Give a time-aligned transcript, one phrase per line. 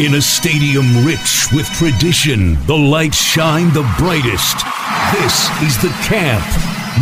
[0.00, 4.56] In a stadium rich with tradition, the lights shine the brightest.
[5.12, 6.42] This is the camp.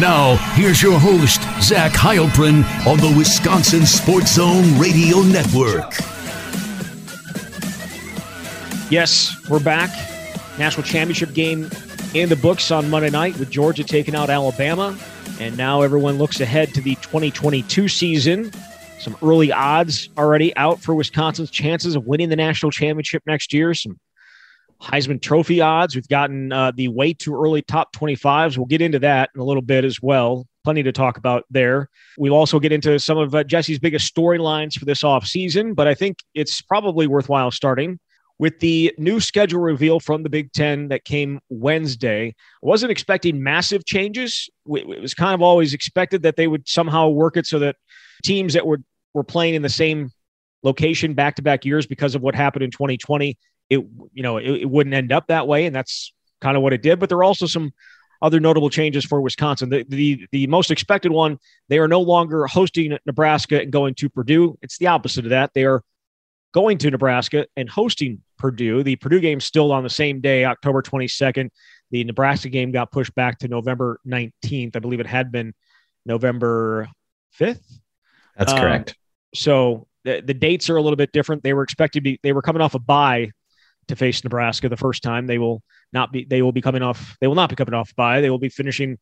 [0.00, 5.94] Now, here's your host, Zach Heilprin, on the Wisconsin Sports Zone Radio Network.
[8.90, 9.90] Yes, we're back.
[10.58, 11.70] National championship game
[12.12, 14.98] in the books on Monday night with Georgia taking out Alabama.
[15.38, 18.50] And now everyone looks ahead to the 2022 season.
[19.00, 23.72] Some early odds already out for Wisconsin's chances of winning the national championship next year.
[23.72, 23.98] Some
[24.82, 25.94] Heisman Trophy odds.
[25.94, 28.58] We've gotten uh, the way too early top 25s.
[28.58, 30.46] We'll get into that in a little bit as well.
[30.64, 31.88] Plenty to talk about there.
[32.18, 35.94] We'll also get into some of uh, Jesse's biggest storylines for this offseason, but I
[35.94, 37.98] think it's probably worthwhile starting
[38.38, 42.28] with the new schedule reveal from the Big Ten that came Wednesday.
[42.28, 44.48] I wasn't expecting massive changes.
[44.66, 47.76] It was kind of always expected that they would somehow work it so that
[48.22, 48.80] teams that were,
[49.14, 50.10] were playing in the same
[50.62, 53.38] location back to back years because of what happened in 2020,
[53.70, 53.78] it,
[54.12, 55.66] you know, it, it wouldn't end up that way.
[55.66, 56.98] And that's kind of what it did.
[56.98, 57.72] But there are also some
[58.22, 59.70] other notable changes for Wisconsin.
[59.70, 64.10] The, the, the most expected one, they are no longer hosting Nebraska and going to
[64.10, 64.58] Purdue.
[64.62, 65.52] It's the opposite of that.
[65.54, 65.82] They are
[66.52, 68.82] going to Nebraska and hosting Purdue.
[68.82, 71.48] The Purdue game still on the same day, October 22nd.
[71.90, 74.76] The Nebraska game got pushed back to November 19th.
[74.76, 75.54] I believe it had been
[76.04, 76.88] November
[77.38, 77.80] 5th.
[78.36, 78.96] That's um, correct.
[79.34, 81.42] So the, the dates are a little bit different.
[81.42, 83.30] They were expected to be, they were coming off a bye
[83.88, 85.26] to face Nebraska the first time.
[85.26, 87.94] They will not be, they will be coming off, they will not be coming off
[87.96, 88.20] bye.
[88.20, 88.98] They will be finishing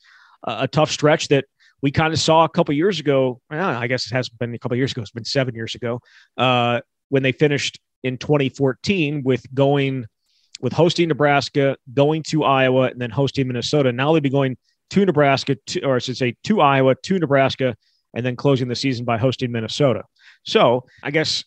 [0.47, 1.45] a, a tough stretch that
[1.83, 3.41] we kind of saw a couple years ago.
[3.51, 5.03] Well, I guess it has been a couple years ago.
[5.03, 6.01] It's been seven years ago.
[6.37, 10.06] Uh, when they finished in 2014 with going
[10.61, 13.93] with hosting Nebraska, going to Iowa, and then hosting Minnesota.
[13.93, 14.56] Now they'll be going
[14.91, 17.77] to Nebraska, to, or I should say to Iowa, to Nebraska,
[18.15, 20.03] and then closing the season by hosting Minnesota.
[20.44, 21.44] So I guess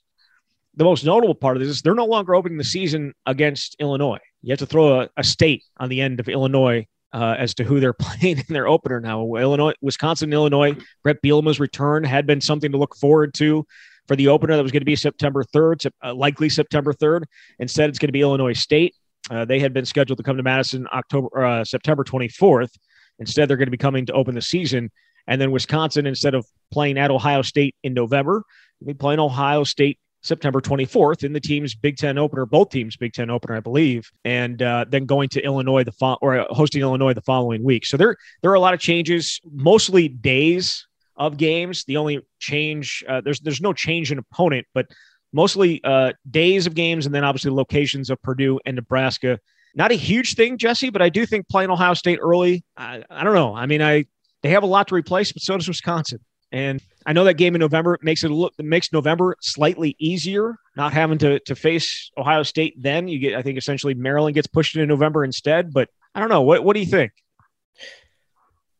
[0.76, 4.20] the most notable part of this is they're no longer opening the season against Illinois.
[4.42, 7.64] You have to throw a, a state on the end of Illinois uh, as to
[7.64, 9.36] who they're playing in their opener now.
[9.36, 10.76] Illinois, Wisconsin, Illinois.
[11.04, 13.66] Brett Bielema's return had been something to look forward to
[14.08, 17.24] for the opener that was going to be September 3rd, uh, likely September 3rd.
[17.60, 18.96] Instead, it's going to be Illinois State.
[19.30, 22.72] Uh, they had been scheduled to come to Madison October uh, September 24th.
[23.20, 24.90] Instead, they're going to be coming to open the season.
[25.28, 28.44] And then Wisconsin, instead of playing at Ohio State in November,
[28.86, 33.14] be playing Ohio State September 24th in the team's Big Ten opener, both teams' Big
[33.14, 37.14] Ten opener, I believe, and uh, then going to Illinois the fo- or hosting Illinois
[37.14, 37.86] the following week.
[37.86, 40.86] So there there are a lot of changes, mostly days
[41.18, 41.84] of games.
[41.86, 44.88] The only change uh, there's there's no change in opponent, but
[45.34, 49.40] mostly uh, days of games, and then obviously locations of Purdue and Nebraska.
[49.74, 52.64] Not a huge thing, Jesse, but I do think playing Ohio State early.
[52.76, 53.56] I, I don't know.
[53.56, 54.06] I mean, I
[54.44, 56.20] they have a lot to replace, but so does Wisconsin.
[56.52, 60.94] And I know that game in November makes it look makes November slightly easier, not
[60.94, 62.76] having to to face Ohio State.
[62.78, 65.74] Then you get, I think, essentially Maryland gets pushed into November instead.
[65.74, 66.42] But I don't know.
[66.42, 67.12] What what do you think?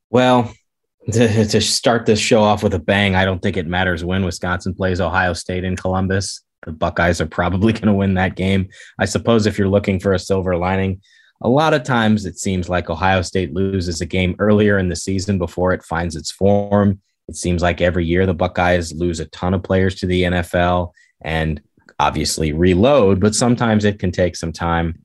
[0.10, 0.54] Well,
[1.12, 4.26] to, to start this show off with a bang, I don't think it matters when
[4.26, 6.44] Wisconsin plays Ohio State in Columbus.
[6.66, 8.70] The Buckeyes are probably going to win that game.
[9.00, 11.02] I suppose if you're looking for a silver lining,
[11.42, 14.96] a lot of times it seems like Ohio State loses a game earlier in the
[14.96, 17.02] season before it finds its form.
[17.28, 20.92] It seems like every year the Buckeyes lose a ton of players to the NFL
[21.22, 21.62] and
[22.00, 25.00] obviously reload, but sometimes it can take some time.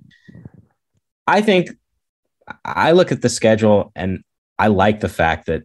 [1.27, 1.71] I think
[2.65, 4.23] I look at the schedule and
[4.59, 5.63] I like the fact that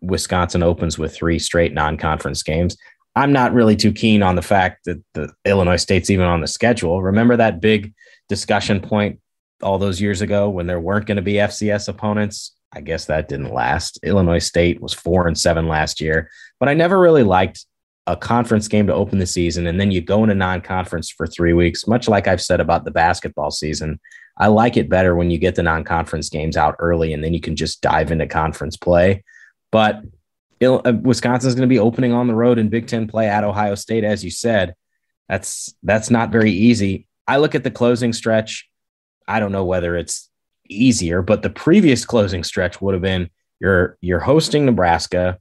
[0.00, 2.76] Wisconsin opens with three straight non-conference games.
[3.14, 6.46] I'm not really too keen on the fact that the Illinois State's even on the
[6.46, 7.02] schedule.
[7.02, 7.94] Remember that big
[8.28, 9.20] discussion point
[9.62, 12.55] all those years ago when there weren't going to be FCS opponents?
[12.72, 13.98] I guess that didn't last.
[14.02, 17.64] Illinois State was four and seven last year, but I never really liked
[18.06, 21.52] a conference game to open the season and then you go into non-conference for three
[21.52, 21.86] weeks.
[21.86, 23.98] Much like I've said about the basketball season,
[24.38, 27.40] I like it better when you get the non-conference games out early and then you
[27.40, 29.24] can just dive into conference play.
[29.72, 30.02] But
[30.62, 33.44] uh, Wisconsin is going to be opening on the road in Big Ten play at
[33.44, 34.74] Ohio State, as you said.
[35.28, 37.08] That's that's not very easy.
[37.26, 38.68] I look at the closing stretch.
[39.26, 40.30] I don't know whether it's
[40.68, 43.30] easier, but the previous closing stretch would have been
[43.60, 45.38] you're you're hosting Nebraska,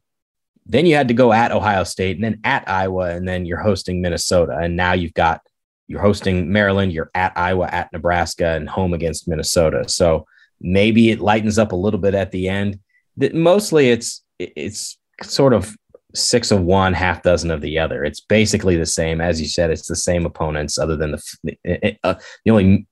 [0.66, 3.60] then you had to go at Ohio State, and then at Iowa, and then you're
[3.60, 5.42] hosting Minnesota, and now you've got
[5.88, 9.88] you're hosting Maryland, you're at Iowa, at Nebraska, and home against Minnesota.
[9.88, 10.26] So
[10.60, 12.80] maybe it lightens up a little bit at the end
[13.18, 15.76] that mostly it's it's sort of
[16.14, 18.04] six of one, half dozen of the other.
[18.04, 19.70] It's basically the same, as you said.
[19.70, 21.12] It's the same opponents, other than
[21.44, 22.88] the uh, the only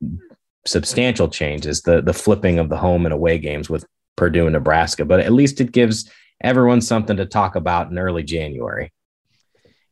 [0.65, 5.05] substantial changes the the flipping of the home and away games with Purdue and Nebraska.
[5.05, 6.09] But at least it gives
[6.41, 8.91] everyone something to talk about in early January.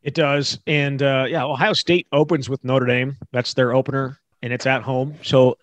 [0.03, 3.17] It does, and uh, yeah, Ohio State opens with Notre Dame.
[3.31, 5.57] That's their opener, and it's at home, so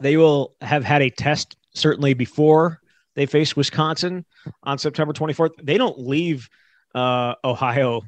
[0.00, 2.80] they will have had a test certainly before
[3.14, 4.24] they face Wisconsin
[4.62, 5.50] on September 24th.
[5.62, 6.48] They don't leave
[6.94, 8.02] uh, Ohio.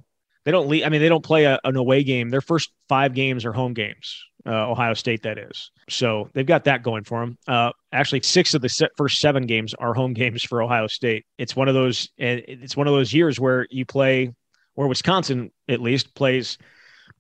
[0.45, 0.85] They don't leave.
[0.85, 2.31] I mean, they don't play a, an away game.
[2.31, 4.23] Their first five games are home games.
[4.47, 5.71] Uh, Ohio State, that is.
[5.89, 7.39] So they've got that going for them.
[7.49, 11.25] Uh, actually, six of the first seven games are home games for Ohio State.
[11.39, 12.11] It's one of those.
[12.19, 14.35] It's one of those years where you play,
[14.75, 16.59] where Wisconsin at least plays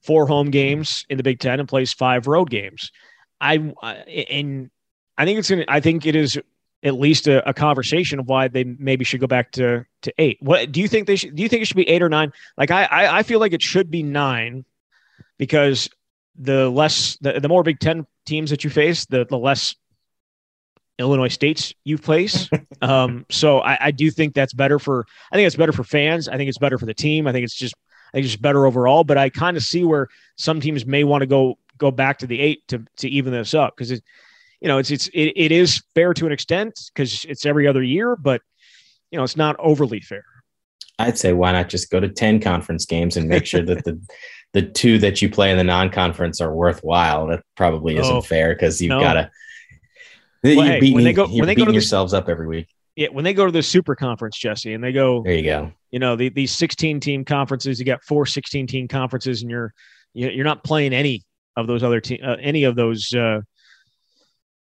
[0.02, 2.90] four home games in the Big Ten and plays five road games.
[3.40, 3.72] I
[4.38, 4.70] and
[5.16, 5.64] I think it's gonna.
[5.68, 6.38] I think it is
[6.82, 10.36] at least a, a, conversation of why they maybe should go back to to eight.
[10.40, 11.34] What do you think they should?
[11.34, 12.32] Do you think it should be eight or nine?
[12.56, 14.64] Like I I, I feel like it should be nine
[15.38, 15.88] because
[16.36, 19.74] the less the, the more Big Ten teams that you face, the the less
[20.98, 22.48] Illinois states you place.
[22.82, 25.06] um, so I, I do think that's better for.
[25.32, 26.28] I think it's better for fans.
[26.28, 27.26] I think it's better for the team.
[27.26, 27.74] I think it's just
[28.12, 29.04] I think it's better overall.
[29.04, 32.26] But I kind of see where some teams may want to go go back to
[32.26, 34.02] the eight to to even this up because it
[34.64, 37.82] you know, it's it's it, it is fair to an extent because it's every other
[37.82, 38.40] year, but
[39.10, 40.24] you know, it's not overly fair.
[40.98, 44.00] I'd say why not just go to 10 conference games and make sure that the
[44.54, 47.26] the two that you play in the non-conference are worthwhile.
[47.26, 49.00] That probably isn't oh, fair because you've no.
[49.00, 49.30] got to
[50.42, 52.46] well, you're hey, beating, when they go, when they go to yourselves the, up every
[52.46, 52.68] week.
[52.96, 55.72] Yeah, when they go to the super conference, Jesse, and they go there, you go.
[55.90, 59.74] You know, the, these 16 team conferences, you got four 16 team conferences, and you're
[60.12, 61.24] you're not playing any
[61.56, 63.40] of those other team, uh, any of those uh,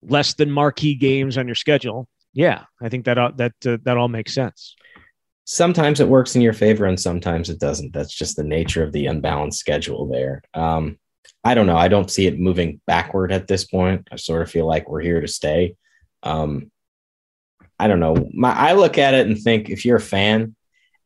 [0.01, 3.97] less than marquee games on your schedule, yeah, I think that uh, that uh, that
[3.97, 4.75] all makes sense.
[5.45, 7.93] Sometimes it works in your favor, and sometimes it doesn't.
[7.93, 10.43] That's just the nature of the unbalanced schedule there.
[10.53, 10.97] Um,
[11.43, 11.77] I don't know.
[11.77, 14.07] I don't see it moving backward at this point.
[14.11, 15.75] I sort of feel like we're here to stay.
[16.23, 16.71] Um,
[17.79, 18.29] I don't know.
[18.33, 20.55] My, I look at it and think if you're a fan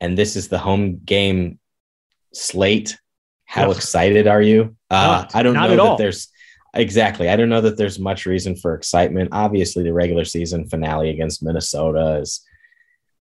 [0.01, 1.57] and this is the home game
[2.33, 2.97] slate,
[3.45, 4.75] how excited are you?
[4.89, 5.97] Uh, I don't know that all.
[5.97, 6.29] there's
[6.75, 7.29] Exactly.
[7.29, 9.29] I don't know that there's much reason for excitement.
[9.31, 12.41] Obviously, the regular season finale against Minnesota is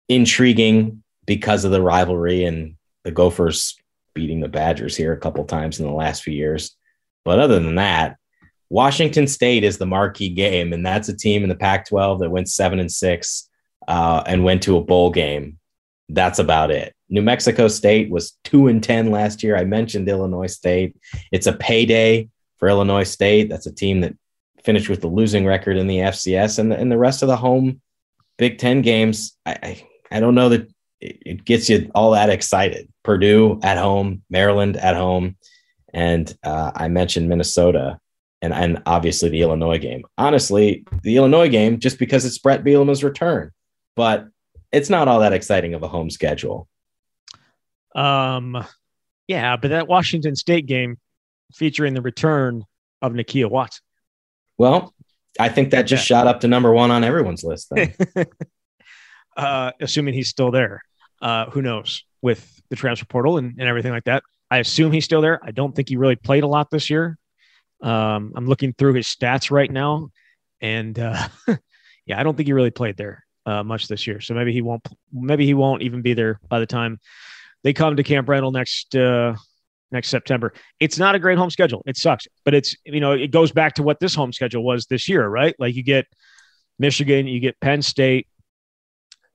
[0.09, 3.77] intriguing because of the rivalry and the Gophers
[4.13, 6.75] beating the Badgers here a couple times in the last few years.
[7.25, 8.17] But other than that,
[8.69, 12.49] Washington State is the marquee game, and that's a team in the Pac-12 that went
[12.49, 13.49] seven and six
[13.87, 15.59] uh, and went to a bowl game.
[16.09, 16.93] That's about it.
[17.09, 19.55] New Mexico State was two and ten last year.
[19.55, 20.95] I mentioned Illinois State.
[21.31, 23.49] It's a payday for Illinois State.
[23.49, 24.15] That's a team that
[24.63, 27.37] finished with the losing record in the FCS, and the, and the rest of the
[27.37, 27.81] home
[28.37, 29.37] Big Ten games.
[29.45, 30.71] I, I, I don't know that
[31.01, 32.87] it gets you all that excited.
[33.03, 35.35] Purdue at home, Maryland at home,
[35.93, 37.99] and uh, I mentioned Minnesota,
[38.41, 40.05] and and obviously the Illinois game.
[40.17, 43.51] Honestly, the Illinois game just because it's Brett Bielema's return,
[43.95, 44.27] but
[44.71, 46.67] it's not all that exciting of a home schedule.
[47.95, 48.65] Um,
[49.27, 50.97] yeah, but that Washington State game
[51.53, 52.63] featuring the return
[53.01, 53.83] of Nakia Watson.
[54.57, 54.93] Well,
[55.39, 57.71] I think that just shot up to number one on everyone's list.
[59.37, 60.81] uh, assuming he's still there.
[61.21, 64.23] Uh, who knows with the transfer portal and, and everything like that.
[64.51, 65.39] I assume he's still there.
[65.41, 67.17] I don't think he really played a lot this year.
[67.81, 70.09] Um, I'm looking through his stats right now,
[70.61, 71.27] and uh,
[72.05, 74.21] yeah, I don't think he really played there uh, much this year.
[74.21, 74.85] So maybe he won't.
[75.11, 76.99] Maybe he won't even be there by the time
[77.63, 79.35] they come to Camp Randall next uh,
[79.91, 80.53] next September.
[80.79, 81.83] It's not a great home schedule.
[81.85, 84.85] It sucks, but it's you know it goes back to what this home schedule was
[84.87, 85.55] this year, right?
[85.59, 86.05] Like you get
[86.79, 88.27] Michigan, you get Penn State,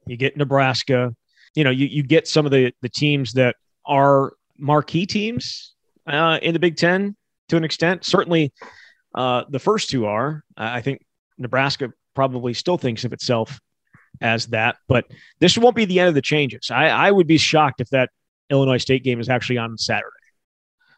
[0.09, 1.15] you get Nebraska.
[1.55, 5.75] You know, you you get some of the the teams that are marquee teams
[6.07, 7.17] uh, in the Big Ten
[7.49, 8.05] to an extent.
[8.05, 8.53] Certainly,
[9.15, 10.43] uh, the first two are.
[10.57, 11.05] I think
[11.39, 13.59] Nebraska probably still thinks of itself
[14.21, 15.07] as that, but
[15.39, 16.71] this won't be the end of the changes.
[16.71, 18.11] I, I would be shocked if that
[18.51, 20.07] Illinois State game is actually on Saturday.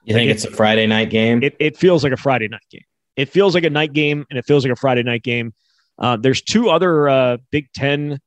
[0.05, 1.43] You think it's a Friday night game?
[1.43, 2.85] It, it feels like a Friday night game.
[3.17, 5.53] It feels like a night game, and it feels like a Friday night game.
[5.99, 8.19] Uh, there's two other uh, Big Ten.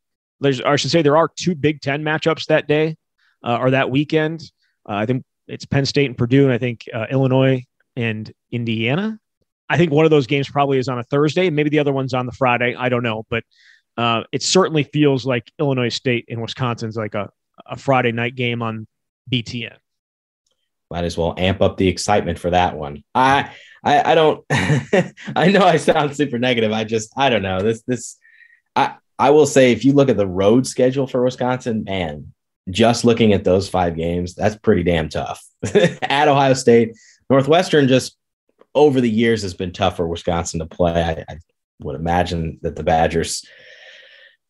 [0.44, 2.96] There's, I should say, there are two Big Ten matchups that day
[3.44, 4.42] uh, or that weekend.
[4.88, 7.64] Uh, I think it's Penn State and Purdue, and I think uh, Illinois
[7.96, 9.20] and Indiana.
[9.70, 11.94] I think one of those games probably is on a Thursday, and maybe the other
[11.94, 12.76] one's on the Friday.
[12.76, 13.44] I don't know, but
[13.98, 17.30] uh, it certainly feels like Illinois State and Wisconsin's like a,
[17.66, 18.88] a Friday night game on
[19.32, 19.78] BTN
[20.94, 23.04] might as well amp up the excitement for that one.
[23.16, 23.52] I
[23.84, 24.46] I, I don't
[25.36, 26.72] I know I sound super negative.
[26.72, 27.62] I just I don't know.
[27.62, 28.18] This this
[28.76, 32.34] I I will say if you look at the road schedule for Wisconsin, man,
[32.70, 35.44] just looking at those five games, that's pretty damn tough.
[36.02, 36.96] at Ohio State,
[37.30, 38.18] Northwestern just
[38.76, 41.04] over the years has been tough for Wisconsin to play.
[41.04, 41.38] I, I
[41.82, 43.46] would imagine that the Badgers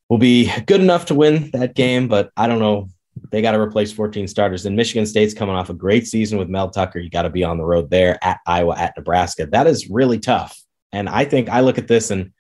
[0.10, 2.90] will be good enough to win that game, but I don't know
[3.32, 4.66] they got to replace 14 starters.
[4.66, 7.00] And Michigan State's coming off a great season with Mel Tucker.
[7.00, 9.46] You got to be on the road there at Iowa, at Nebraska.
[9.46, 10.60] That is really tough.
[10.92, 12.32] And I think I look at this and,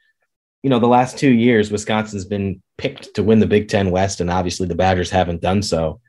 [0.63, 4.21] you know, the last two years, Wisconsin's been picked to win the Big Ten West,
[4.21, 5.99] and obviously the Badgers haven't done so.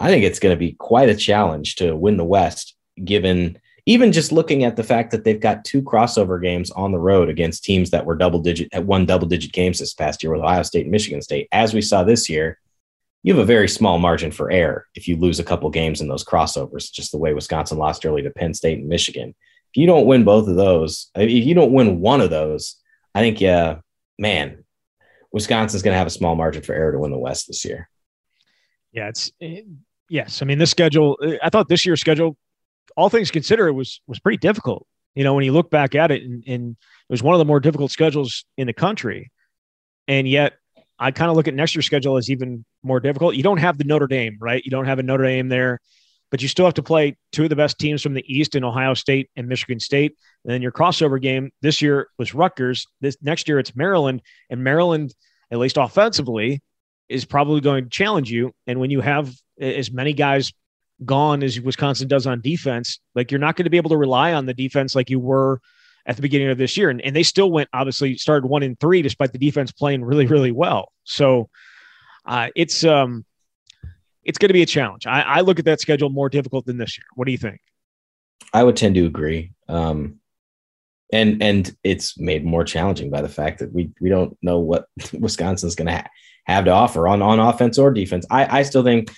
[0.00, 2.74] I think it's going to be quite a challenge to win the West,
[3.04, 6.98] given even just looking at the fact that they've got two crossover games on the
[6.98, 10.30] road against teams that were double digit at one double digit games this past year
[10.30, 11.48] with Ohio State and Michigan State.
[11.52, 12.58] As we saw this year,
[13.22, 16.08] you have a very small margin for error if you lose a couple games in
[16.08, 19.34] those crossovers, just the way Wisconsin lost early to Penn State and Michigan.
[19.72, 22.76] If you don't win both of those, if you don't win one of those,
[23.14, 23.78] I think, yeah,
[24.18, 24.64] man,
[25.32, 27.88] Wisconsin's going to have a small margin for error to win the West this year.
[28.92, 29.66] Yeah, it's it,
[30.08, 30.42] yes.
[30.42, 31.18] I mean, this schedule.
[31.22, 32.36] Uh, I thought this year's schedule,
[32.96, 34.86] all things considered, was was pretty difficult.
[35.14, 37.44] You know, when you look back at it, and, and it was one of the
[37.44, 39.30] more difficult schedules in the country,
[40.06, 40.54] and yet
[40.98, 43.34] I kind of look at next year's schedule as even more difficult.
[43.34, 44.62] You don't have the Notre Dame, right?
[44.64, 45.80] You don't have a Notre Dame there,
[46.30, 48.64] but you still have to play two of the best teams from the East in
[48.64, 50.16] Ohio State and Michigan State.
[50.44, 52.86] And then your crossover game this year was Rutgers.
[53.00, 55.14] This next year it's Maryland, and Maryland,
[55.50, 56.62] at least offensively,
[57.08, 58.52] is probably going to challenge you.
[58.66, 60.52] And when you have as many guys
[61.04, 64.34] gone as Wisconsin does on defense, like you're not going to be able to rely
[64.34, 65.60] on the defense like you were
[66.06, 66.90] at the beginning of this year.
[66.90, 70.26] And, and they still went, obviously, started one in three despite the defense playing really,
[70.26, 70.92] really well.
[71.04, 71.48] So
[72.26, 73.24] uh, it's um,
[74.28, 75.06] it's going to be a challenge.
[75.06, 77.06] I, I, look at that schedule more difficult than this year.
[77.14, 77.60] What do you think?
[78.52, 79.52] I would tend to agree.
[79.68, 80.20] Um,
[81.10, 84.86] and and it's made more challenging by the fact that we we don't know what
[85.18, 86.10] Wisconsin's going to ha-
[86.44, 88.26] have to offer on on offense or defense.
[88.30, 89.10] I I still think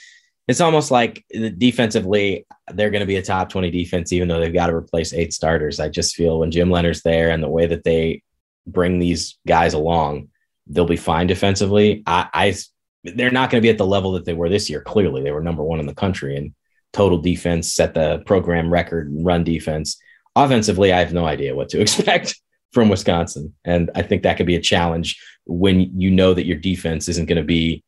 [0.47, 1.25] it's almost like
[1.59, 5.13] defensively they're going to be a top 20 defense even though they've got to replace
[5.13, 8.21] eight starters i just feel when jim leonhard's there and the way that they
[8.67, 10.29] bring these guys along
[10.67, 12.55] they'll be fine defensively i, I
[13.05, 15.33] they're not going to be at the level that they were this year clearly they
[15.33, 16.55] were number one in the country and
[16.93, 19.99] total defense set the program record run defense
[20.37, 22.41] offensively i have no idea what to expect
[22.73, 26.59] from wisconsin and i think that could be a challenge when you know that your
[26.59, 27.83] defense isn't going to be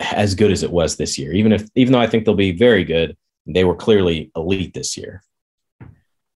[0.00, 1.32] as good as it was this year.
[1.32, 4.96] Even if, even though I think they'll be very good, they were clearly elite this
[4.96, 5.22] year.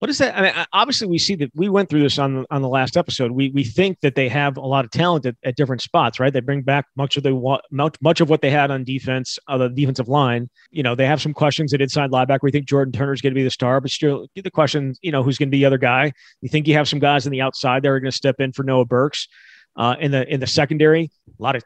[0.01, 0.35] What is that?
[0.35, 3.33] I mean, obviously, we see that we went through this on on the last episode.
[3.33, 6.33] We we think that they have a lot of talent at, at different spots, right?
[6.33, 9.59] They bring back much of the much, much of what they had on defense, uh,
[9.59, 10.49] the defensive line.
[10.71, 12.45] You know, they have some questions at inside linebacker.
[12.45, 15.13] We think Jordan Turner is going to be the star, but still, the question, you
[15.13, 16.13] know, who's going to be the other guy?
[16.41, 18.53] You think you have some guys on the outside that are going to step in
[18.53, 19.29] for Noah Burks.
[19.77, 21.63] Uh, in the in the secondary, a lot of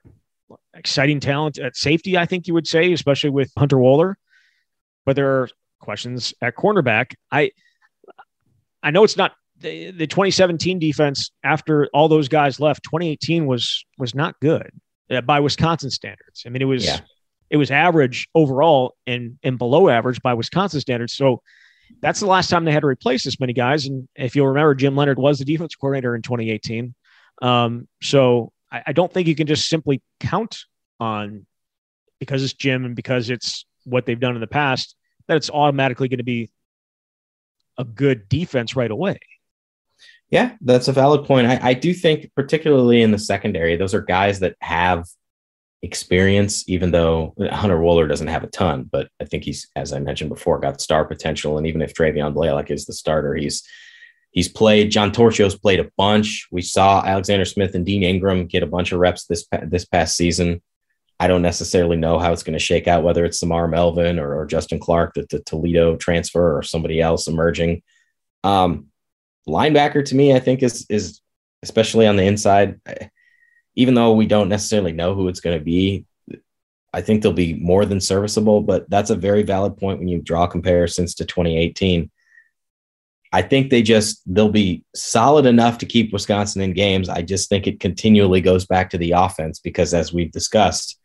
[0.74, 4.14] exciting talent at safety, I think you would say, especially with Hunter Wohler.
[5.06, 5.48] But there are
[5.78, 7.14] questions at cornerback.
[7.30, 7.52] I
[8.84, 12.84] I know it's not the, the 2017 defense after all those guys left.
[12.84, 14.70] 2018 was was not good
[15.10, 16.44] uh, by Wisconsin standards.
[16.46, 17.00] I mean, it was yeah.
[17.50, 21.14] it was average overall and and below average by Wisconsin standards.
[21.14, 21.42] So
[22.00, 23.86] that's the last time they had to replace this many guys.
[23.86, 26.94] And if you'll remember, Jim Leonhard was the defense coordinator in 2018.
[27.42, 30.58] Um, so I, I don't think you can just simply count
[31.00, 31.46] on
[32.20, 34.94] because it's Jim and because it's what they've done in the past
[35.26, 36.50] that it's automatically going to be
[37.78, 39.18] a good defense right away.
[40.30, 41.46] Yeah, that's a valid point.
[41.46, 45.06] I, I, do think, particularly in the secondary, those are guys that have
[45.82, 48.84] experience, even though Hunter Wohler doesn't have a ton.
[48.90, 51.58] But I think he's, as I mentioned before, got star potential.
[51.58, 53.62] And even if Travion Blaylock is the starter, he's
[54.34, 54.90] He's played.
[54.90, 56.48] John Torchio's played a bunch.
[56.50, 60.16] We saw Alexander Smith and Dean Engram get a bunch of reps this this past
[60.16, 60.60] season.
[61.20, 64.36] I don't necessarily know how it's going to shake out, whether it's Semar Melvin or,
[64.36, 67.82] or Justin Clark, the, the, Toledo transfer, or somebody else emerging.
[68.42, 68.88] Um,
[69.48, 71.20] linebacker to me, I think is is
[71.62, 72.80] especially on the inside.
[73.76, 76.04] Even though we don't necessarily know who it's going to be,
[76.92, 78.60] I think they'll be more than serviceable.
[78.60, 82.10] But that's a very valid point when you draw comparisons to 2018.
[83.32, 87.08] I think they just they'll be solid enough to keep Wisconsin in games.
[87.08, 91.00] I just think it continually goes back to the offense because as we've discussed,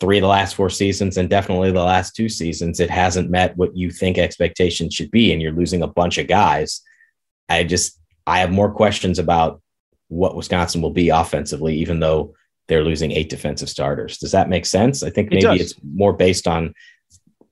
[0.00, 3.56] three of the last four seasons and definitely the last two seasons, it hasn't met
[3.56, 6.80] what you think expectations should be, and you're losing a bunch of guys.
[7.48, 9.60] I just I have more questions about
[10.08, 12.34] what Wisconsin will be offensively, even though
[12.68, 14.18] they're losing eight defensive starters.
[14.18, 15.02] Does that make sense?
[15.02, 16.74] I think maybe it it's more based on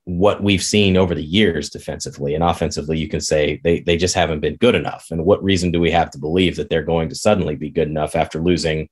[0.09, 4.14] what we've seen over the years defensively and offensively, you can say they, they just
[4.14, 5.09] haven't been good enough.
[5.11, 7.88] And what reason do we have to believe that they're going to suddenly be good
[7.88, 8.88] enough after losing,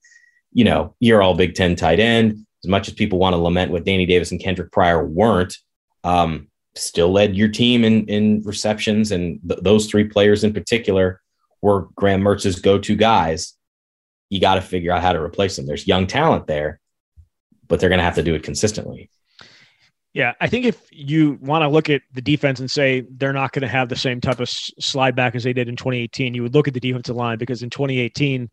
[0.53, 2.45] you know, you're all Big Ten tight end?
[2.63, 5.55] As much as people want to lament what Danny Davis and Kendrick Pryor weren't,
[6.03, 9.11] um, still led your team in, in receptions.
[9.11, 11.21] And th- those three players in particular
[11.61, 13.53] were Graham Mertz's go to guys.
[14.29, 15.65] You got to figure out how to replace them.
[15.65, 16.79] There's young talent there,
[17.67, 19.09] but they're going to have to do it consistently.
[20.13, 23.51] Yeah, I think if you want to look at the defense and say they're not
[23.51, 26.41] going to have the same type of slide back as they did in 2018, you
[26.41, 28.49] would look at the defensive line because in 2018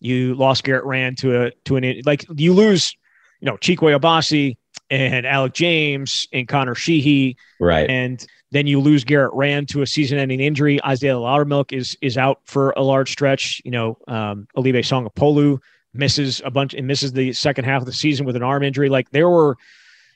[0.00, 2.94] you lost Garrett Rand to a to an like you lose,
[3.40, 4.56] you know, Chikwe Obasih
[4.90, 7.88] and Alec James and Connor Sheehy, right?
[7.88, 10.82] And then you lose Garrett Rand to a season-ending injury.
[10.84, 13.60] Isaiah Loudermilk is is out for a large stretch.
[13.64, 15.60] You know, um, Olive Sagapolu
[15.94, 18.88] misses a bunch and misses the second half of the season with an arm injury.
[18.88, 19.56] Like there were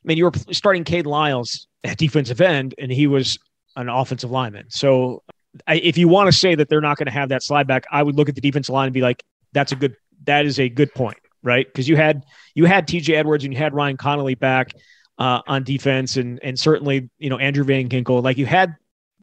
[0.04, 3.38] I mean, you were starting Cade Lyles at defensive end, and he was
[3.76, 4.66] an offensive lineman.
[4.68, 5.22] So,
[5.66, 7.84] I, if you want to say that they're not going to have that slide back,
[7.90, 9.96] I would look at the defensive line and be like, "That's a good.
[10.24, 11.66] That is a good point, right?
[11.66, 13.14] Because you had you had T.J.
[13.14, 14.74] Edwards and you had Ryan Connelly back
[15.18, 18.22] uh, on defense, and and certainly you know Andrew Van Ginkel.
[18.22, 18.76] Like you had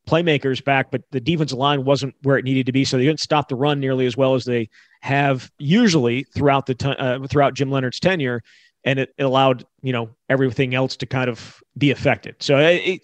[0.07, 3.19] playmakers back, but the defensive line wasn't where it needed to be, so they didn't
[3.19, 4.69] stop the run nearly as well as they
[5.01, 8.41] have usually throughout the t- uh, throughout Jim Leonhard's tenure
[8.83, 12.35] and it, it, allowed you know everything else to kind of be affected.
[12.39, 13.01] So it,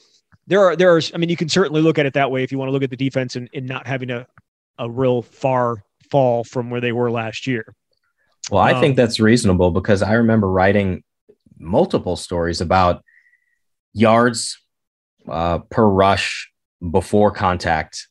[0.47, 2.51] there are there are I mean you can certainly look at it that way if
[2.51, 4.27] you want to look at the defense and, and not having a
[4.77, 7.73] a real far fall from where they were last year.
[8.51, 11.03] Well, I um, think that's reasonable because I remember writing
[11.57, 13.03] multiple stories about
[13.93, 14.59] yards
[15.27, 16.51] uh, per rush
[16.91, 18.07] before contact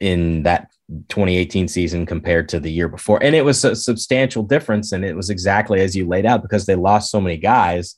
[0.00, 0.70] in that
[1.08, 3.22] 2018 season compared to the year before.
[3.22, 4.92] And it was a substantial difference.
[4.92, 7.96] And it was exactly as you laid out because they lost so many guys.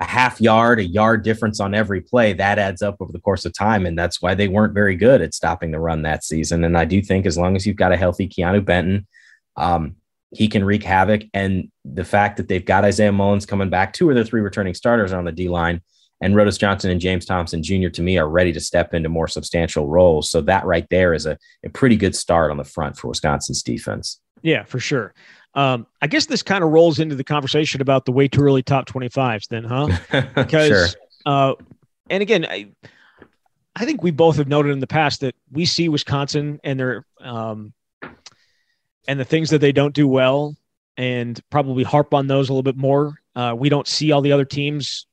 [0.00, 3.44] A half yard, a yard difference on every play, that adds up over the course
[3.44, 3.84] of time.
[3.84, 6.62] And that's why they weren't very good at stopping the run that season.
[6.62, 9.08] And I do think as long as you've got a healthy Keanu Benton,
[9.56, 9.96] um,
[10.30, 11.22] he can wreak havoc.
[11.32, 14.74] And the fact that they've got Isaiah Mullins coming back, two of the three returning
[14.74, 15.80] starters on the D line,
[16.20, 17.88] and Rodas Johnson and James Thompson Jr.
[17.88, 20.30] to me are ready to step into more substantial roles.
[20.30, 23.62] So that right there is a, a pretty good start on the front for Wisconsin's
[23.62, 24.20] defense.
[24.42, 25.14] Yeah, for sure.
[25.54, 28.62] Um, I guess this kind of rolls into the conversation about the way too early
[28.62, 29.88] top 25s then, huh?
[30.34, 30.86] Because, sure.
[31.26, 31.54] uh,
[32.10, 32.68] and again, I,
[33.74, 37.06] I think we both have noted in the past that we see Wisconsin and their,
[37.20, 37.72] um,
[39.08, 40.54] and the things that they don't do well
[40.96, 43.14] and probably harp on those a little bit more.
[43.34, 45.06] Uh, we don't see all the other teams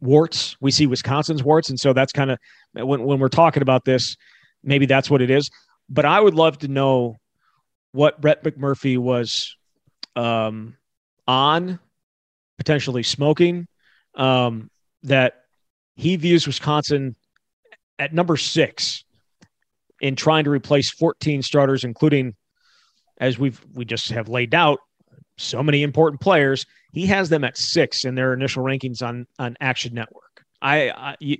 [0.00, 0.56] warts.
[0.60, 2.38] We see Wisconsin's warts, and so that's kind of
[2.72, 4.16] when when we're talking about this,
[4.62, 5.50] maybe that's what it is.
[5.88, 7.16] But I would love to know
[7.92, 9.56] what Brett McMurphy was
[10.14, 10.76] um,
[11.26, 11.78] on,
[12.58, 13.66] potentially smoking,
[14.14, 14.70] um,
[15.04, 15.44] that
[15.96, 17.16] he views Wisconsin
[17.98, 19.04] at number six
[20.00, 22.34] in trying to replace 14 starters, including,
[23.18, 24.78] as we've we just have laid out,
[25.36, 26.66] so many important players.
[26.92, 30.44] He has them at six in their initial rankings on on Action Network.
[30.60, 31.38] I, I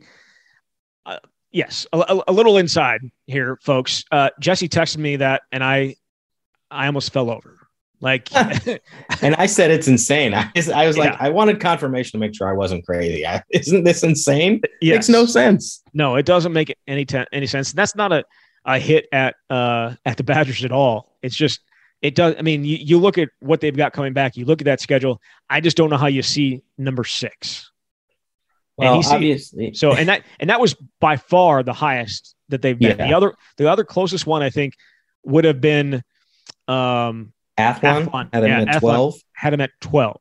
[1.06, 1.18] uh,
[1.50, 4.04] yes, a, a, little inside here, folks.
[4.12, 5.96] Uh, Jesse texted me that, and I
[6.70, 7.54] I almost fell over.
[8.00, 8.28] Like,
[9.22, 10.32] and I said it's insane.
[10.32, 11.16] I, I was like, yeah.
[11.18, 13.26] I wanted confirmation to make sure I wasn't crazy.
[13.26, 14.60] I, isn't this insane?
[14.80, 14.94] Yes.
[14.94, 15.82] Makes no sense.
[15.94, 17.72] No, it doesn't make any any sense.
[17.72, 18.24] That's not a
[18.64, 21.16] a hit at uh at the Badgers at all.
[21.22, 21.60] It's just
[22.00, 22.36] it does.
[22.38, 24.36] I mean, you, you look at what they've got coming back.
[24.36, 25.20] You look at that schedule.
[25.50, 27.70] I just don't know how you see number six.
[28.76, 29.74] Well, obviously.
[29.74, 32.96] So and that and that was by far the highest that they've been.
[32.96, 33.08] Yeah.
[33.08, 34.74] The other the other closest one I think
[35.24, 36.02] would have been
[36.68, 38.28] um Athlon, Athlon.
[38.32, 40.16] had them yeah, at 12 had them at 12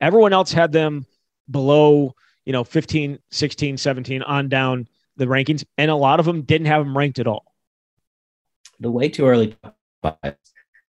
[0.00, 1.04] everyone else had them
[1.50, 2.14] below
[2.46, 6.66] you know 15 16 17 on down the rankings and a lot of them didn't
[6.66, 7.44] have them ranked at all
[8.80, 9.54] the way too early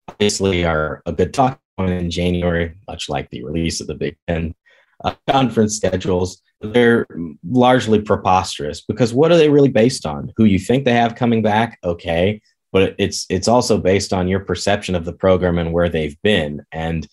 [0.07, 4.17] obviously are a good talk point in January, much like the release of the Big
[4.27, 4.55] Ten
[5.03, 6.41] uh, conference schedules.
[6.61, 7.05] They're
[7.47, 10.33] largely preposterous because what are they really based on?
[10.37, 11.77] Who you think they have coming back?
[11.83, 12.41] Okay,
[12.71, 16.65] but it's it's also based on your perception of the program and where they've been.
[16.71, 17.07] And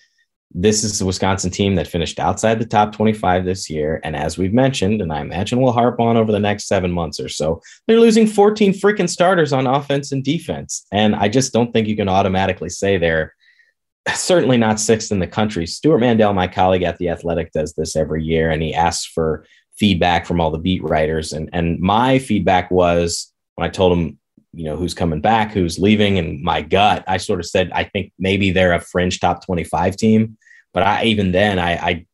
[0.54, 4.00] this is the Wisconsin team that finished outside the top 25 this year.
[4.04, 7.18] And as we've mentioned, and I imagine we'll harp on over the next seven months
[7.18, 10.86] or so, they're losing 14 freaking starters on offense and defense.
[10.92, 13.34] And I just don't think you can automatically say they're
[14.14, 15.66] certainly not sixth in the country.
[15.66, 19.44] Stewart Mandel, my colleague at The Athletic, does this every year, and he asks for
[19.76, 21.32] feedback from all the beat writers.
[21.32, 24.18] And, and my feedback was when I told him,
[24.52, 27.82] you know, who's coming back, who's leaving, and my gut, I sort of said, I
[27.82, 30.36] think maybe they're a fringe top 25 team.
[30.74, 32.06] But I even then I I,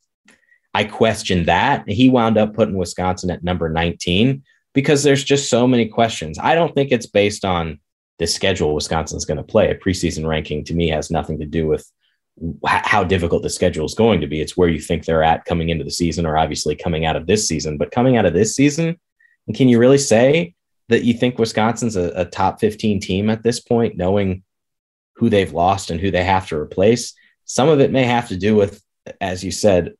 [0.72, 1.88] I questioned that.
[1.88, 6.38] He wound up putting Wisconsin at number 19 because there's just so many questions.
[6.38, 7.80] I don't think it's based on
[8.20, 9.70] the schedule Wisconsin's going to play.
[9.70, 11.90] A preseason ranking to me has nothing to do with
[12.66, 14.40] how difficult the schedule is going to be.
[14.40, 17.26] It's where you think they're at coming into the season or obviously coming out of
[17.26, 17.76] this season.
[17.76, 18.98] But coming out of this season,
[19.54, 20.54] can you really say
[20.88, 24.42] that you think Wisconsin's a, a top 15 team at this point, knowing
[25.16, 27.14] who they've lost and who they have to replace?
[27.50, 28.80] Some of it may have to do with,
[29.20, 29.94] as you said,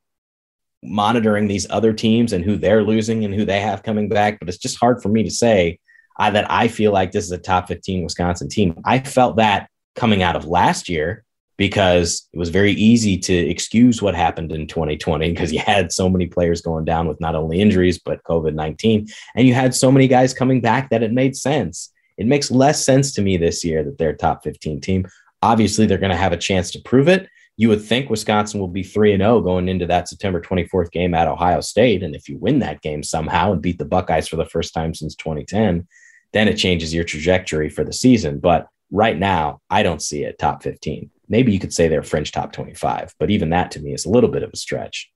[0.84, 4.38] monitoring these other teams and who they're losing and who they have coming back.
[4.38, 5.80] But it's just hard for me to say
[6.16, 8.80] I, that I feel like this is a top 15 Wisconsin team.
[8.84, 11.24] I felt that coming out of last year
[11.56, 16.08] because it was very easy to excuse what happened in 2020 because you had so
[16.08, 19.90] many players going down with not only injuries but COVID 19, and you had so
[19.90, 21.92] many guys coming back that it made sense.
[22.16, 25.08] It makes less sense to me this year that they're a top 15 team.
[25.42, 27.28] Obviously, they're going to have a chance to prove it.
[27.60, 31.14] You would think Wisconsin will be 3 and 0 going into that September 24th game
[31.14, 32.02] at Ohio State.
[32.02, 34.94] And if you win that game somehow and beat the Buckeyes for the first time
[34.94, 35.86] since 2010,
[36.32, 38.38] then it changes your trajectory for the season.
[38.38, 42.32] But right now, I don't see it top 15 maybe you could say they're fringe
[42.32, 45.10] top 25, but even that to me is a little bit of a stretch.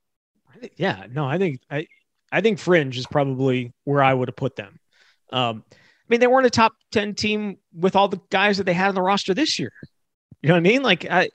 [0.76, 1.86] Yeah, no, I think I
[2.32, 4.78] I think fringe is probably where I would have put them.
[5.30, 8.72] Um, I mean, they weren't a top 10 team with all the guys that they
[8.72, 9.72] had on the roster this year.
[10.40, 10.82] You know what I mean?
[10.82, 11.30] Like, I,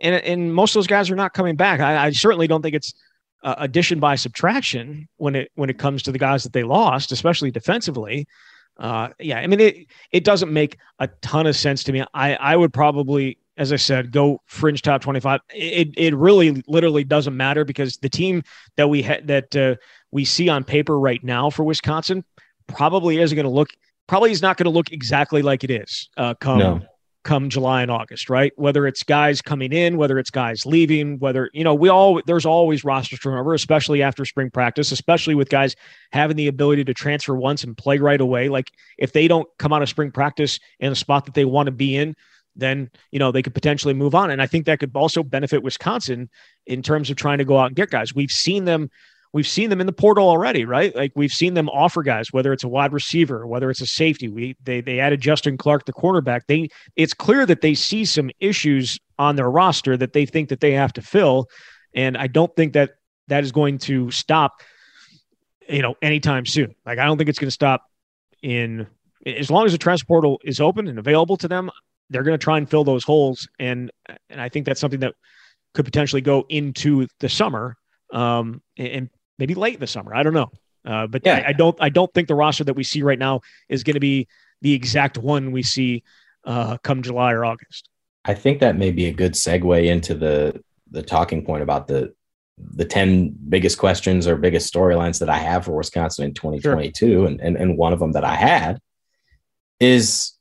[0.00, 1.80] and, and most of those guys are not coming back.
[1.80, 2.94] I, I certainly don't think it's
[3.42, 7.12] uh, addition by subtraction when it, when it comes to the guys that they lost,
[7.12, 8.26] especially defensively.
[8.78, 12.04] Uh, yeah, I mean, it, it doesn't make a ton of sense to me.
[12.12, 15.40] I, I would probably as I said, go fringe top 25.
[15.50, 18.42] It, it really literally doesn't matter because the team
[18.76, 19.76] that we ha- that uh,
[20.10, 22.24] we see on paper right now for Wisconsin
[22.66, 23.70] probably isn't going to look
[24.06, 26.80] probably is not going to look exactly like it is uh, come no.
[27.26, 28.52] Come July and August, right?
[28.56, 32.46] Whether it's guys coming in, whether it's guys leaving, whether you know we all there's
[32.46, 35.74] always roster turnover, especially after spring practice, especially with guys
[36.12, 38.48] having the ability to transfer once and play right away.
[38.48, 41.66] Like if they don't come out of spring practice in a spot that they want
[41.66, 42.14] to be in
[42.58, 44.30] then you know they could potentially move on.
[44.30, 46.30] And I think that could also benefit Wisconsin
[46.66, 48.14] in terms of trying to go out and get guys.
[48.14, 48.88] We've seen them.
[49.36, 50.96] We've seen them in the portal already, right?
[50.96, 54.28] Like we've seen them offer guys, whether it's a wide receiver, whether it's a safety.
[54.28, 56.46] We they they added Justin Clark, the cornerback.
[56.48, 60.60] They it's clear that they see some issues on their roster that they think that
[60.60, 61.48] they have to fill,
[61.92, 62.92] and I don't think that
[63.28, 64.62] that is going to stop,
[65.68, 66.74] you know, anytime soon.
[66.86, 67.82] Like I don't think it's going to stop
[68.42, 68.86] in
[69.26, 71.70] as long as the transfer portal is open and available to them,
[72.08, 73.90] they're going to try and fill those holes, and
[74.30, 75.12] and I think that's something that
[75.74, 77.76] could potentially go into the summer,
[78.14, 80.14] um, and maybe late in the summer.
[80.14, 80.50] I don't know,
[80.84, 81.44] uh, but yeah.
[81.46, 83.94] I, I, don't I don't think the roster that we see right now is going
[83.94, 84.28] to be
[84.62, 86.02] the exact one we see
[86.44, 87.90] uh, come July or August.
[88.24, 92.14] I think that may be a good segue into the the talking point about the
[92.58, 97.06] the 10 biggest questions or biggest storylines that I have for Wisconsin in 2022.
[97.06, 97.26] Sure.
[97.26, 98.80] And, and, and one of them that I had
[99.78, 100.32] is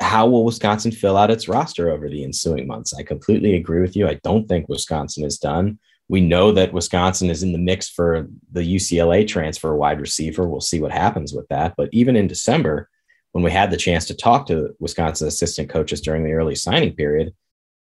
[0.00, 2.92] how will Wisconsin fill out its roster over the ensuing months?
[2.94, 4.08] I completely agree with you.
[4.08, 5.78] I don't think Wisconsin is done.
[6.08, 10.48] We know that Wisconsin is in the mix for the UCLA transfer wide receiver.
[10.48, 11.74] We'll see what happens with that.
[11.76, 12.88] But even in December,
[13.32, 16.94] when we had the chance to talk to Wisconsin assistant coaches during the early signing
[16.94, 17.32] period,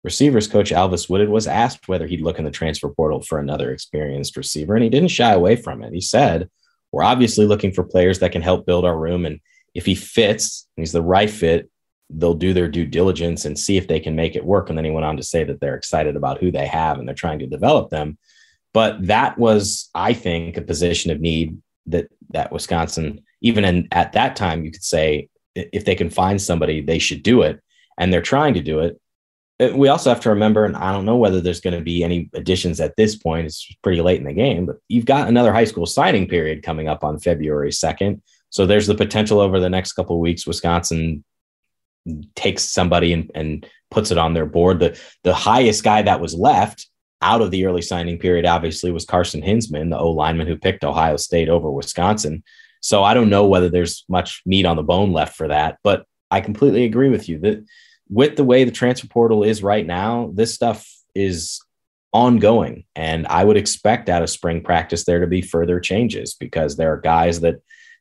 [0.04, 3.72] receivers coach Alvis Whitted was asked whether he'd look in the transfer portal for another
[3.72, 5.92] experienced receiver, and he didn't shy away from it.
[5.92, 6.48] He said,
[6.92, 9.40] We're obviously looking for players that can help build our room and
[9.74, 11.70] if he fits, and he's the right fit,
[12.12, 14.68] they'll do their due diligence and see if they can make it work.
[14.68, 17.06] And then he went on to say that they're excited about who they have and
[17.06, 18.18] they're trying to develop them.
[18.72, 24.12] But that was, I think, a position of need that that Wisconsin, even in, at
[24.12, 27.60] that time, you could say if they can find somebody, they should do it,
[27.98, 29.00] and they're trying to do it.
[29.60, 32.04] Uh, we also have to remember, and I don't know whether there's going to be
[32.04, 33.46] any additions at this point.
[33.46, 36.88] It's pretty late in the game, but you've got another high school signing period coming
[36.88, 38.20] up on February 2nd.
[38.50, 41.24] So there's the potential over the next couple of weeks, Wisconsin
[42.34, 44.78] takes somebody and, and puts it on their board.
[44.80, 46.88] The the highest guy that was left
[47.22, 50.84] out of the early signing period, obviously, was Carson Hinzman, the O lineman who picked
[50.84, 52.42] Ohio State over Wisconsin.
[52.80, 56.06] So I don't know whether there's much meat on the bone left for that, but
[56.30, 57.64] I completely agree with you that
[58.08, 61.60] with the way the transfer portal is right now, this stuff is
[62.12, 62.84] ongoing.
[62.96, 66.92] And I would expect out of spring practice there to be further changes because there
[66.92, 67.56] are guys that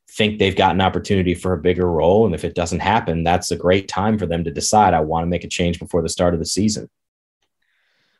[0.09, 2.25] think they've got an opportunity for a bigger role.
[2.25, 5.23] And if it doesn't happen, that's a great time for them to decide, I want
[5.23, 6.89] to make a change before the start of the season.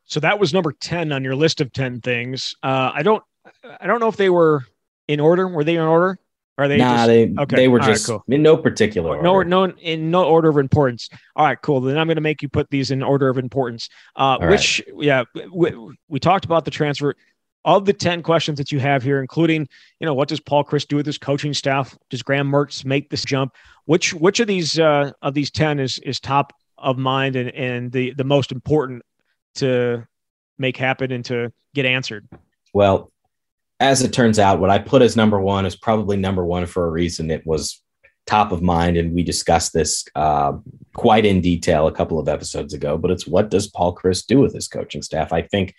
[0.06, 2.56] So that was number 10 on your list of 10 things.
[2.63, 3.23] Uh, I don't,
[3.80, 4.63] I don't know if they were
[5.08, 5.47] in order.
[5.47, 6.19] Were they in order?
[6.58, 6.78] Are they?
[6.78, 7.56] Nah, just, they, okay.
[7.56, 8.23] they were just right, cool.
[8.28, 9.21] in no particular order.
[9.21, 11.10] No, no, in no order of importance.
[11.36, 11.80] All right, cool.
[11.80, 13.88] Then I'm going to make you put these in order of importance.
[14.15, 15.04] Uh, which, right.
[15.04, 15.73] yeah, we,
[16.10, 17.15] we talked about the transfer
[17.65, 19.67] of the 10 questions that you have here, including,
[20.00, 21.98] you know, what does Paul Chryst do with his coaching staff?
[22.10, 23.56] Does Graham Mertz make this jump?
[23.86, 27.91] Which which of these uh, of these 10 is is top of mind and, and
[27.91, 29.04] the the most important
[29.56, 30.08] to
[30.58, 32.28] make happen and to get answered?
[32.74, 33.12] Well,
[33.80, 36.86] as it turns out, what I put as number one is probably number one for
[36.86, 37.32] a reason.
[37.32, 37.82] It was
[38.26, 40.54] top of mind, and we discussed this uh,
[40.93, 42.98] quite in detail a couple of episodes ago.
[42.98, 45.34] But it's what does Paul Chryst do with his coaching staff?
[45.34, 45.74] I think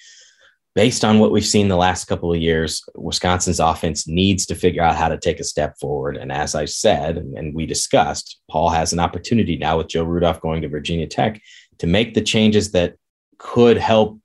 [0.75, 4.83] based on what we've seen the last couple of years, Wisconsin's offense needs to figure
[4.83, 6.17] out how to take a step forward.
[6.17, 10.41] And as I said, and we discussed, Paul has an opportunity now with Joe Rudolph
[10.41, 11.41] going to Virginia Tech
[11.79, 12.95] to make the changes that
[13.39, 14.21] could help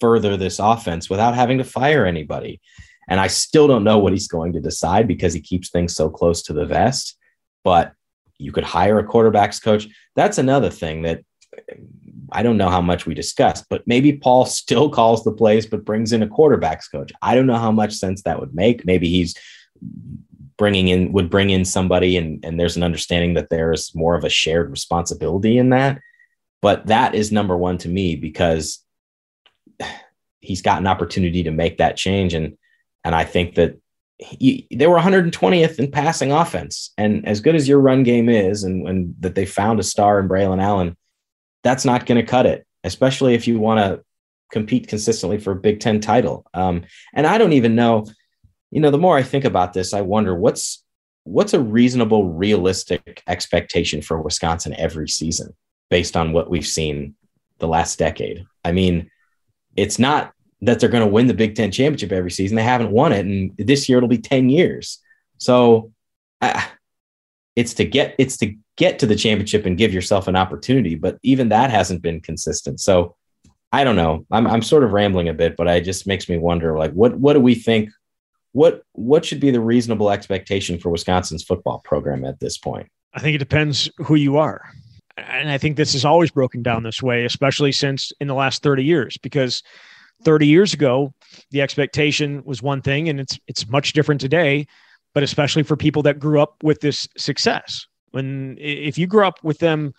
[0.00, 2.60] further this offense without having to fire anybody.
[3.08, 6.10] And I still don't know what he's going to decide because he keeps things so
[6.10, 7.16] close to the vest.
[7.64, 7.92] But
[8.38, 9.88] you could hire a quarterbacks coach.
[10.14, 11.22] That's another thing that
[12.32, 15.84] I don't know how much we discussed, but maybe Paul still calls the plays, but
[15.84, 17.12] brings in a quarterbacks coach.
[17.22, 18.84] I don't know how much sense that would make.
[18.84, 19.34] Maybe he's
[20.58, 24.24] bringing in would bring in somebody and and there's an understanding that there's more of
[24.24, 26.00] a shared responsibility in that
[26.60, 28.84] but that is number one to me because
[30.40, 32.58] he's got an opportunity to make that change and
[33.04, 33.78] and i think that
[34.20, 38.64] he, they were 120th in passing offense and as good as your run game is
[38.64, 40.96] and, and that they found a star in braelon allen
[41.62, 44.04] that's not going to cut it, especially if you want to
[44.50, 46.46] compete consistently for a Big Ten title.
[46.54, 48.06] Um, and I don't even know,
[48.70, 50.84] you know, the more I think about this, I wonder what's
[51.24, 55.54] what's a reasonable, realistic expectation for Wisconsin every season
[55.90, 57.14] based on what we've seen
[57.58, 58.44] the last decade.
[58.64, 59.10] I mean,
[59.76, 62.56] it's not that they're going to win the Big Ten championship every season.
[62.56, 64.98] They haven't won it, and this year it'll be ten years.
[65.36, 65.92] So,
[66.40, 66.64] uh,
[67.58, 70.94] it's to get it's to get to the championship and give yourself an opportunity.
[70.94, 72.78] But even that hasn't been consistent.
[72.78, 73.16] So
[73.72, 74.24] I don't know.
[74.30, 77.18] I'm I'm sort of rambling a bit, but it just makes me wonder like what
[77.18, 77.90] what do we think
[78.52, 82.86] what what should be the reasonable expectation for Wisconsin's football program at this point?
[83.12, 84.70] I think it depends who you are.
[85.16, 88.62] And I think this is always broken down this way, especially since in the last
[88.62, 89.64] 30 years, because
[90.22, 91.12] 30 years ago,
[91.50, 94.68] the expectation was one thing and it's it's much different today,
[95.18, 97.88] but especially for people that grew up with this success.
[98.12, 99.92] When if you grew up with them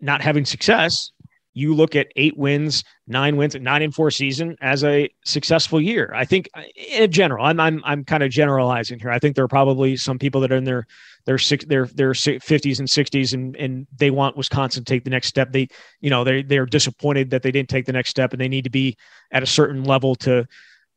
[0.00, 1.10] not having success,
[1.54, 6.12] you look at eight wins, nine wins, nine in four season as a successful year.
[6.14, 9.10] I think uh, in general, I'm I'm I'm kind of generalizing here.
[9.10, 10.86] I think there are probably some people that are in their
[11.26, 15.10] their six their their 50s and 60s and and they want Wisconsin to take the
[15.10, 15.50] next step.
[15.50, 15.66] They
[16.00, 18.62] you know they they're disappointed that they didn't take the next step and they need
[18.62, 18.96] to be
[19.32, 20.46] at a certain level to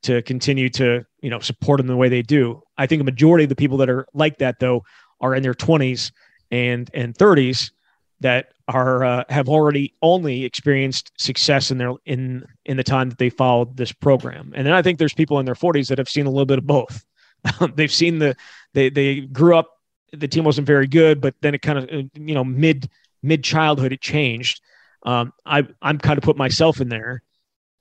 [0.04, 2.62] to continue to you know support them the way they do.
[2.78, 4.84] I think a majority of the people that are like that though
[5.20, 6.12] are in their 20s
[6.52, 7.72] and and 30s
[8.20, 13.18] that are uh, have already only experienced success in their in in the time that
[13.18, 14.52] they followed this program.
[14.56, 16.58] And then i think there's people in their 40s that have seen a little bit
[16.60, 17.06] of both.
[17.76, 18.36] They've seen the
[18.74, 19.72] they they grew up
[20.14, 22.90] the team wasn't very good but then it kind of uh, you know mid
[23.24, 24.62] mid childhood it changed.
[25.04, 27.24] Um, i i'm kind of put myself in there.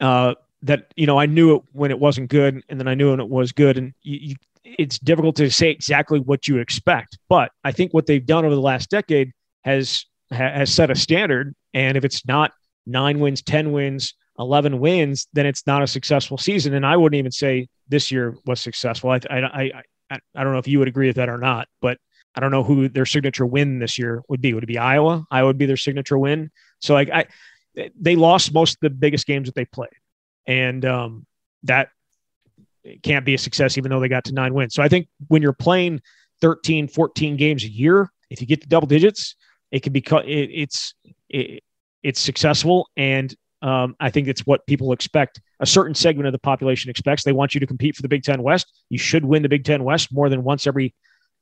[0.01, 3.11] Uh, that you know i knew it when it wasn't good and then i knew
[3.11, 4.35] when it was good and you, you
[4.67, 8.55] it's difficult to say exactly what you expect, but I think what they've done over
[8.55, 9.33] the last decade
[9.65, 11.55] has has set a standard.
[11.73, 12.53] And if it's not
[12.85, 16.75] nine wins, ten wins, eleven wins, then it's not a successful season.
[16.75, 19.11] And I wouldn't even say this year was successful.
[19.11, 21.69] I I I, I, I don't know if you would agree with that or not,
[21.81, 21.99] but
[22.35, 24.53] I don't know who their signature win this year would be.
[24.53, 25.25] Would it be Iowa?
[25.31, 26.51] Iowa would be their signature win.
[26.81, 27.27] So like I,
[27.99, 29.91] they lost most of the biggest games that they played,
[30.47, 31.27] and um,
[31.65, 31.89] that
[33.03, 34.75] can't be a success even though they got to nine wins.
[34.75, 36.01] So I think when you're playing
[36.41, 39.35] 13, 14 games a year, if you get to double digits,
[39.71, 40.95] it can be it, it's
[41.29, 41.63] it,
[42.03, 45.41] it's successful and um, I think it's what people expect.
[45.61, 47.25] A certain segment of the population expects.
[47.25, 48.71] They want you to compete for the Big Ten West.
[48.91, 50.95] You should win the Big Ten West more than once every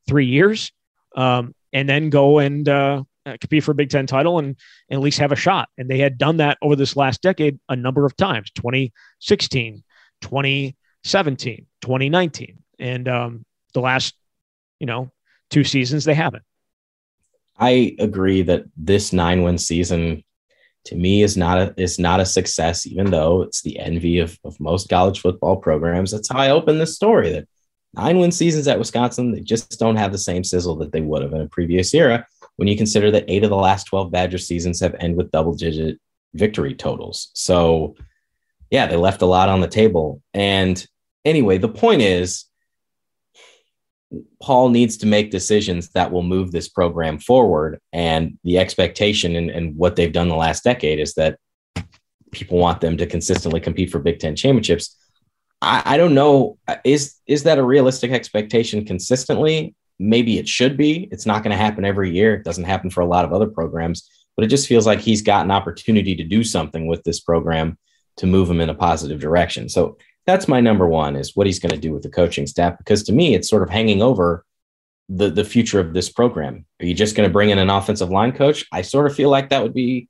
[0.07, 0.71] three years,
[1.15, 4.55] um, and then go and uh, compete for a Big Ten title and,
[4.89, 5.69] and, at least have a shot.
[5.77, 9.83] And they had done that over this last decade a number of times 2016,
[10.21, 12.57] 20, 17, 2019.
[12.79, 14.15] And um, the last,
[14.79, 15.11] you know,
[15.49, 16.43] two seasons, they haven't.
[17.57, 20.23] I agree that this nine win season
[20.85, 24.37] to me is not a is not a success, even though it's the envy of,
[24.43, 26.11] of most college football programs.
[26.11, 27.47] That's how I open this story that
[27.93, 31.21] nine win seasons at Wisconsin, they just don't have the same sizzle that they would
[31.21, 34.37] have in a previous era when you consider that eight of the last 12 Badger
[34.37, 35.99] seasons have ended with double digit
[36.33, 37.29] victory totals.
[37.33, 37.95] So
[38.69, 40.21] yeah, they left a lot on the table.
[40.33, 40.85] And
[41.23, 42.45] anyway, the point is,
[44.41, 47.79] Paul needs to make decisions that will move this program forward.
[47.91, 51.37] And the expectation and, and what they've done the last decade is that
[52.31, 54.95] people want them to consistently compete for Big Ten championships.
[55.61, 56.57] I, I don't know.
[56.83, 59.73] Is is that a realistic expectation consistently?
[59.99, 61.07] Maybe it should be.
[61.11, 62.35] It's not going to happen every year.
[62.35, 65.21] It doesn't happen for a lot of other programs, but it just feels like he's
[65.21, 67.77] got an opportunity to do something with this program
[68.17, 69.69] to move him in a positive direction.
[69.69, 72.77] So that's my number one is what he's going to do with the coaching staff
[72.77, 74.45] because to me it's sort of hanging over
[75.07, 76.65] the the future of this program.
[76.81, 78.65] Are you just going to bring in an offensive line coach?
[78.71, 80.07] I sort of feel like that would be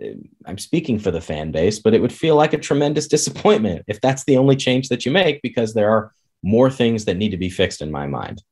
[0.00, 3.84] eh, I'm speaking for the fan base, but it would feel like a tremendous disappointment
[3.88, 7.30] if that's the only change that you make because there are more things that need
[7.30, 8.42] to be fixed in my mind.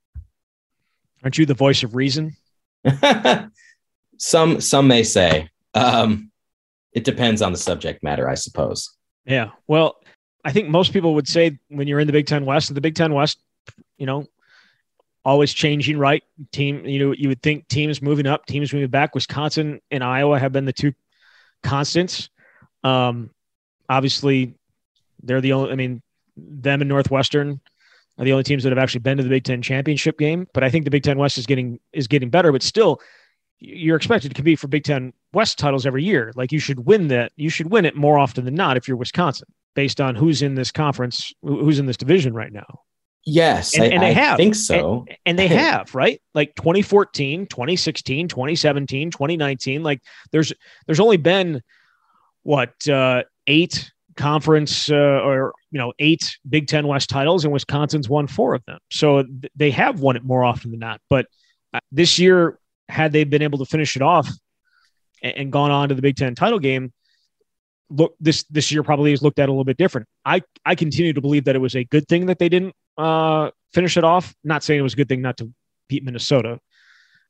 [1.25, 2.37] Aren't you the voice of reason?
[4.19, 5.49] some some may say.
[5.73, 6.31] Um,
[6.93, 8.95] it depends on the subject matter, I suppose.
[9.25, 9.51] Yeah.
[9.67, 9.97] Well,
[10.45, 12.95] I think most people would say when you're in the Big Ten West, the Big
[12.95, 13.39] Ten West,
[13.97, 14.27] you know,
[15.25, 16.23] always changing, right?
[16.53, 19.15] Team, you know, you would think teams moving up, teams moving back.
[19.15, 20.93] Wisconsin and Iowa have been the two
[21.63, 22.29] constants.
[22.85, 23.31] Um,
[23.89, 24.55] obviously,
[25.23, 25.73] they're the only.
[25.73, 26.03] I mean,
[26.37, 27.61] them and Northwestern
[28.19, 30.47] are the only teams that have actually been to the Big Ten championship game.
[30.55, 32.53] But I think the Big Ten West is getting is getting better.
[32.53, 33.01] But still,
[33.59, 36.33] you're expected to compete for Big Ten West titles every year.
[36.37, 37.33] Like you should win that.
[37.37, 40.55] You should win it more often than not if you're Wisconsin, based on who's in
[40.55, 42.81] this conference, who's in this division right now.
[43.27, 44.37] Yes, and, I, and they I have.
[44.37, 45.07] think so.
[45.09, 46.21] And, and they have, right?
[46.35, 49.83] Like 2014, 2016, 2017, 2019.
[49.83, 50.53] Like there's
[50.87, 51.63] there's only been
[52.43, 58.09] what uh, eight conference uh, or you know eight Big Ten West titles, and Wisconsin's
[58.09, 58.79] won four of them.
[58.91, 61.01] So th- they have won it more often than not.
[61.11, 61.27] But
[61.73, 64.29] uh, this year, had they been able to finish it off
[65.23, 66.93] and, and gone on to the Big Ten title game,
[67.91, 70.07] look this this year probably is looked at a little bit different.
[70.25, 73.51] I I continue to believe that it was a good thing that they didn't uh,
[73.73, 74.35] finish it off.
[74.45, 75.51] Not saying it was a good thing not to
[75.89, 76.59] beat Minnesota,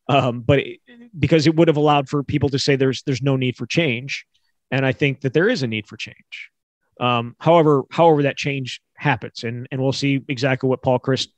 [0.08, 0.80] um, but it,
[1.18, 4.26] because it would have allowed for people to say there's there's no need for change,
[4.70, 6.50] and I think that there is a need for change.
[7.00, 11.28] Um, however, however that change happens, and and we'll see exactly what Paul Chryst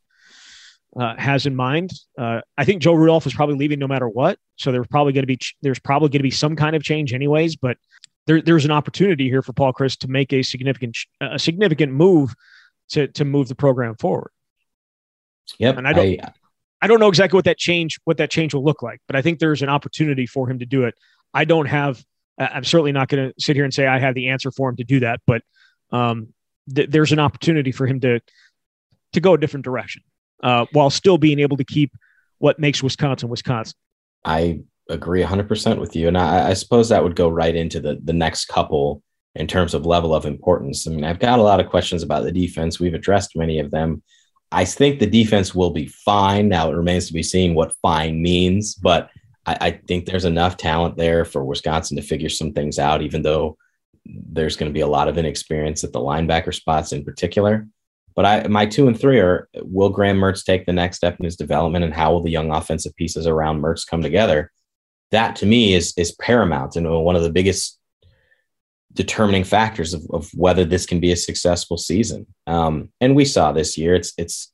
[0.99, 1.92] uh, has in mind.
[2.19, 5.23] Uh, I think Joe Rudolph is probably leaving no matter what, so there's probably going
[5.23, 7.57] to be there's probably going to be some kind of change anyways.
[7.57, 7.77] But
[8.27, 12.35] there, there's an opportunity here for Paul Chryst to make a significant a significant move
[12.90, 14.31] to to move the program forward.
[15.59, 16.33] Yep, and I don't I,
[16.83, 19.23] I don't know exactly what that change what that change will look like, but I
[19.23, 20.95] think there's an opportunity for him to do it.
[21.33, 22.03] I don't have.
[22.38, 24.77] I'm certainly not going to sit here and say I have the answer for him
[24.77, 25.42] to do that, but
[25.90, 26.29] um,
[26.75, 28.20] th- there's an opportunity for him to
[29.12, 30.03] to go a different direction
[30.42, 31.92] uh, while still being able to keep
[32.38, 33.75] what makes Wisconsin Wisconsin.
[34.25, 36.09] I agree 100% with you.
[36.09, 39.03] And I, I, suppose that would go right into the, the next couple
[39.35, 40.87] in terms of level of importance.
[40.87, 42.79] I mean, I've got a lot of questions about the defense.
[42.79, 44.03] We've addressed many of them.
[44.53, 46.49] I think the defense will be fine.
[46.49, 49.11] Now it remains to be seen what fine means, but
[49.47, 53.23] I, I think there's enough talent there for Wisconsin to figure some things out, even
[53.23, 53.57] though
[54.05, 57.67] there's going to be a lot of inexperience at the linebacker spots in particular.
[58.15, 61.25] But I, my two and three are: Will Graham Mertz take the next step in
[61.25, 64.51] his development, and how will the young offensive pieces around Mertz come together?
[65.11, 67.79] That to me is is paramount and one of the biggest
[68.95, 72.27] determining factors of, of whether this can be a successful season.
[72.47, 74.51] Um, and we saw this year, it's it's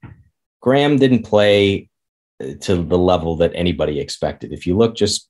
[0.61, 1.89] Graham didn't play
[2.61, 4.53] to the level that anybody expected.
[4.53, 5.29] If you look just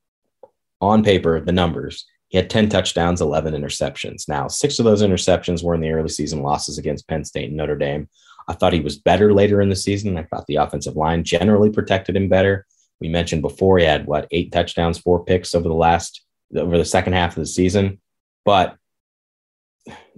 [0.81, 4.29] on paper, the numbers, he had 10 touchdowns, 11 interceptions.
[4.29, 7.57] Now, six of those interceptions were in the early season losses against Penn State and
[7.57, 8.09] Notre Dame.
[8.49, 10.17] I thought he was better later in the season.
[10.17, 12.67] I thought the offensive line generally protected him better.
[13.01, 16.23] We mentioned before he had what eight touchdowns, four picks over the last
[16.57, 18.01] over the second half of the season.
[18.45, 18.77] But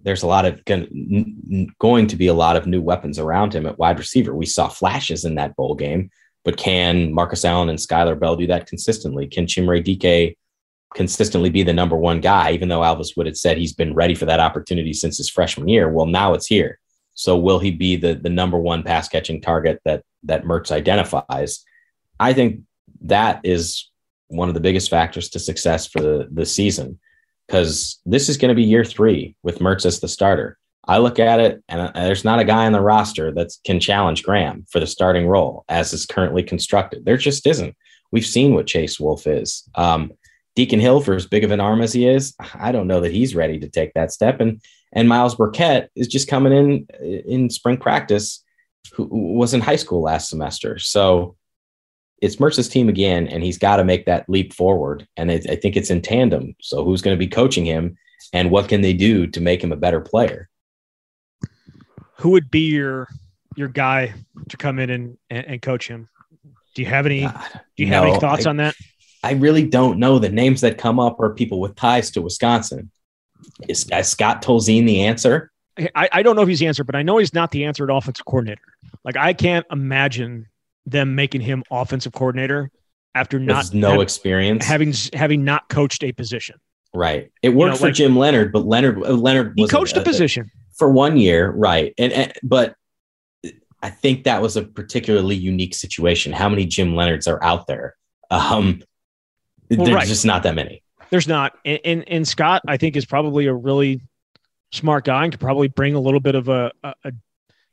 [0.02, 3.78] there's a lot of going to be a lot of new weapons around him at
[3.78, 4.34] wide receiver.
[4.34, 6.10] We saw flashes in that bowl game,
[6.44, 9.26] but can Markus Allen and Skyler Bell do that consistently?
[9.26, 10.36] Can Chimere Dike
[10.94, 14.14] consistently be the number one guy, even though Alvis Whitted had said he's been ready
[14.14, 15.88] for that opportunity since his freshman year?
[15.88, 16.78] Well, now it's here.
[17.14, 21.64] So will he be the the number one pass catching target that that Mertz identifies?
[22.18, 22.60] I think
[23.02, 23.90] that is
[24.28, 26.98] one of the biggest factors to success for the, the season
[27.46, 30.58] because this is going to be year three with Mertz as the starter.
[30.86, 33.80] I look at it, and uh, there's not a guy on the roster that can
[33.80, 37.04] challenge Graham for the starting role as is currently constructed.
[37.04, 37.74] There just isn't.
[38.12, 39.68] We've seen what Chase Wolf is.
[39.74, 40.12] Um,
[40.56, 43.12] Deacon Hill, for as big of an arm as he is, I don't know that
[43.12, 44.40] he's ready to take that step.
[44.40, 44.60] And
[44.92, 46.86] and Myles Burkett is just coming in
[47.26, 48.44] in spring practice,
[48.92, 50.78] who was in high school last semester.
[50.78, 51.36] So
[52.22, 55.06] it's Mertz's team again, and he's got to make that leap forward.
[55.16, 56.54] And I, I think it's in tandem.
[56.60, 57.96] So who's going to be coaching him,
[58.32, 60.48] and what can they do to make him a better player?
[62.18, 63.08] Who would be your
[63.56, 64.14] your guy
[64.48, 66.08] to come in and and, coach him?
[66.74, 67.22] Do you have any?
[67.22, 68.74] God, do you no, have any thoughts I, on that?
[69.22, 70.18] I really don't know.
[70.18, 72.90] The names that come up are people with ties to Wisconsin.
[73.68, 75.50] Is, is Scott Tolzien the answer?
[75.94, 77.84] I, I don't know if he's the answer, but I know he's not the answer
[77.84, 78.62] at offensive coordinator.
[79.04, 80.46] Like I can't imagine
[80.86, 82.70] them making him offensive coordinator
[83.14, 86.60] after not no have, experience, having having not coached a position.
[86.92, 87.32] Right.
[87.42, 89.96] It worked you know, for like, Jim Leonhard, but Leonhard uh, Leonard Leonhard he coached
[89.96, 91.94] a, a position for one year, right?
[91.98, 92.74] And, and but
[93.82, 96.32] I think that was a particularly unique situation.
[96.32, 97.96] How many Jim Leonhards are out there?
[98.30, 98.82] Um,
[99.70, 100.06] well, there's right.
[100.06, 100.82] just not that many.
[101.10, 101.56] There's not.
[101.64, 104.00] And, and, and Scott, I think, is probably a really
[104.72, 107.12] smart guy and could probably bring a little bit of a, a, a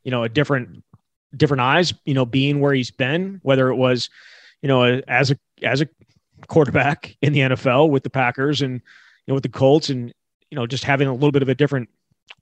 [0.04, 0.84] you know, a different
[1.36, 4.10] different eyes, you know, being where he's been, whether it was,
[4.60, 5.88] you know, a, as a as a
[6.48, 8.80] quarterback in the NFL with the Packers and you
[9.28, 10.12] know with the Colts and
[10.50, 11.88] you know just having a little bit of a different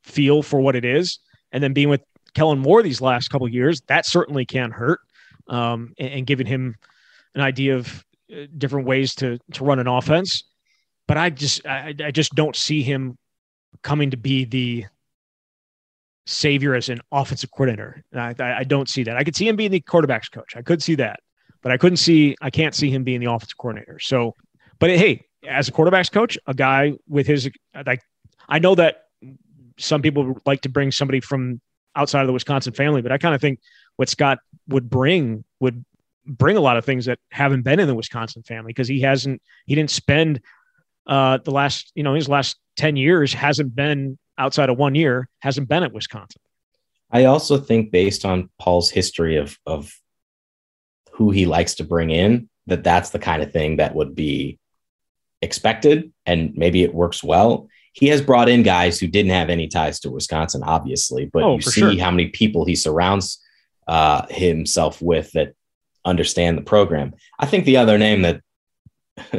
[0.03, 1.19] feel for what it is,
[1.53, 2.03] and then being with
[2.35, 5.01] Kellen Moore these last couple years, that certainly can hurt,
[5.49, 6.77] um, and, and, giving him
[7.35, 10.45] an idea of uh, different ways to to run an offense.
[11.09, 13.19] But I just I, I just don't see him
[13.83, 14.87] coming to be the
[16.27, 18.03] savior as an offensive coordinator.
[18.15, 19.17] I, I, don't see that.
[19.17, 20.55] I could see him being the quarterbacks coach.
[20.57, 21.21] I could see that,
[21.63, 22.37] but I couldn't see.
[22.41, 23.99] I can't see him being the offensive coordinator.
[23.99, 24.37] So,
[24.79, 27.51] but hey, as a quarterbacks coach, a guy with his
[27.87, 28.03] like,
[28.49, 29.05] I know that
[29.81, 31.61] some people like to bring somebody from
[31.97, 33.61] outside of the Wisconsin family, but I kind of think
[33.97, 35.85] what Scott would bring would
[36.27, 39.43] bring a lot of things that haven't been in the Wisconsin family because he hasn't
[39.67, 40.41] he didn't spend
[41.07, 45.29] uh the last you know his last 10 years hasn't been outside of one year,
[45.41, 46.41] hasn't been at Wisconsin.
[47.11, 49.93] I also think based on Paul's history of of
[51.13, 54.59] who he likes to bring in, that that's the kind of thing that would be
[55.43, 57.69] expected and maybe it works well.
[57.93, 61.57] He has brought in guys who didn't have any ties to Wisconsin, obviously, but oh,
[61.57, 61.99] you see sure.
[61.99, 63.43] how many people he surrounds
[63.89, 65.55] uh, himself with that
[66.05, 67.15] understand the program.
[67.39, 68.41] I think the other name that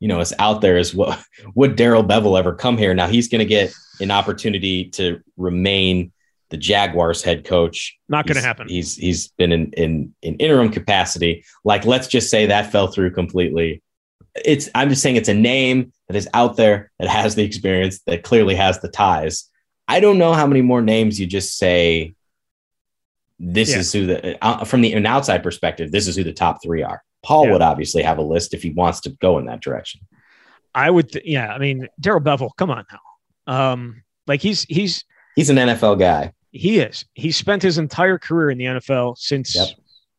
[0.00, 1.22] you know is out there is what
[1.54, 2.94] would Darrell Bevell ever come here?
[2.94, 6.12] Now he's going to get an opportunity to remain
[6.50, 7.96] the Jaguars head coach.
[8.08, 8.68] Not going to happen.
[8.68, 11.44] He's he's been in, in in interim capacity.
[11.64, 13.82] Like let's just say that fell through completely.
[14.34, 18.00] It's I'm just saying it's a name that is out there that has the experience
[18.06, 19.48] that clearly has the ties.
[19.88, 22.14] I don't know how many more names you just say.
[23.38, 23.78] This yeah.
[23.78, 25.90] is who the uh, from the an outside perspective.
[25.90, 27.02] This is who the top three are.
[27.22, 27.52] Paul yeah.
[27.52, 30.00] would obviously have a list if he wants to go in that direction.
[30.74, 31.52] I would, th- yeah.
[31.52, 33.72] I mean, Darrell Bevell, come on now.
[33.72, 35.04] Um, like he's he's
[35.34, 36.32] he's an NFL guy.
[36.52, 37.04] He is.
[37.14, 39.68] He spent his entire career in the NFL since yep.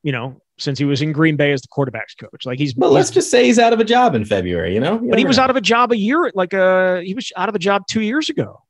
[0.03, 2.45] you know since he was in Green Bay as the quarterbacks coach.
[2.45, 2.73] Like he's.
[2.73, 4.73] But let's just say he's out of a job in February.
[4.73, 5.01] You know.
[5.01, 5.43] You but he was know.
[5.43, 6.31] out of a job a year.
[6.33, 8.61] Like uh, he was out of a job two years ago.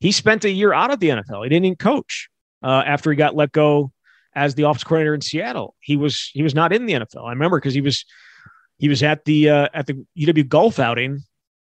[0.00, 1.44] He spent a year out of the NFL.
[1.44, 2.28] He didn't even coach
[2.62, 3.92] uh, after he got let go
[4.34, 5.74] as the office coordinator in Seattle.
[5.80, 7.26] He was he was not in the NFL.
[7.26, 8.04] I remember because he was
[8.78, 11.20] he was at the uh, at the UW golf outing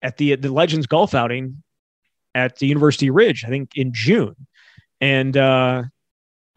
[0.02, 1.64] at the the Legends golf outing
[2.36, 4.36] at the University Ridge, I think in June.
[5.02, 5.84] And uh,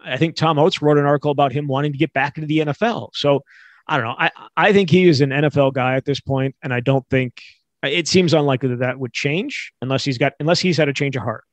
[0.06, 2.58] I think Tom Oates wrote an article about him wanting to get back into the
[2.58, 3.10] NFL.
[3.14, 3.42] So
[3.86, 4.16] I don't know.
[4.18, 7.40] I, I think he is an NFL guy at this point, and I don't think
[7.82, 11.16] it seems unlikely that that would change unless he's got unless he's had a change
[11.16, 11.44] of heart.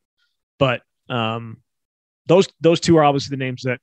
[0.57, 1.61] But um,
[2.25, 3.79] those those two are obviously the names that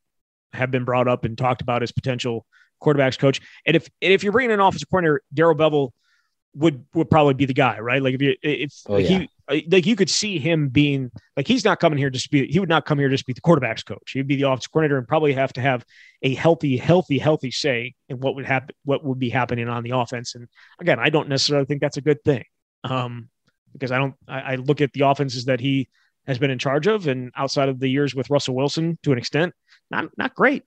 [0.52, 2.46] have been brought up and talked about as potential
[2.82, 3.40] quarterbacks coach.
[3.66, 5.90] And if and if you're bringing an offensive coordinator, Darrell Bevell
[6.54, 8.02] would would probably be the guy, right?
[8.02, 9.20] Like if you if oh, yeah.
[9.20, 9.30] he
[9.68, 12.68] like you could see him being like he's not coming here to be he would
[12.68, 14.12] not come here just to be the quarterbacks coach.
[14.12, 15.84] He'd be the offense coordinator and probably have to have
[16.22, 19.90] a healthy, healthy, healthy say in what would happen, what would be happening on the
[19.90, 20.34] offense.
[20.34, 20.48] And
[20.80, 22.44] again, I don't necessarily think that's a good thing.
[22.84, 23.28] Um,
[23.72, 25.88] because I don't I, I look at the offenses that he
[26.26, 29.18] has been in charge of and outside of the years with Russell Wilson to an
[29.18, 29.54] extent,
[29.90, 30.64] not not great.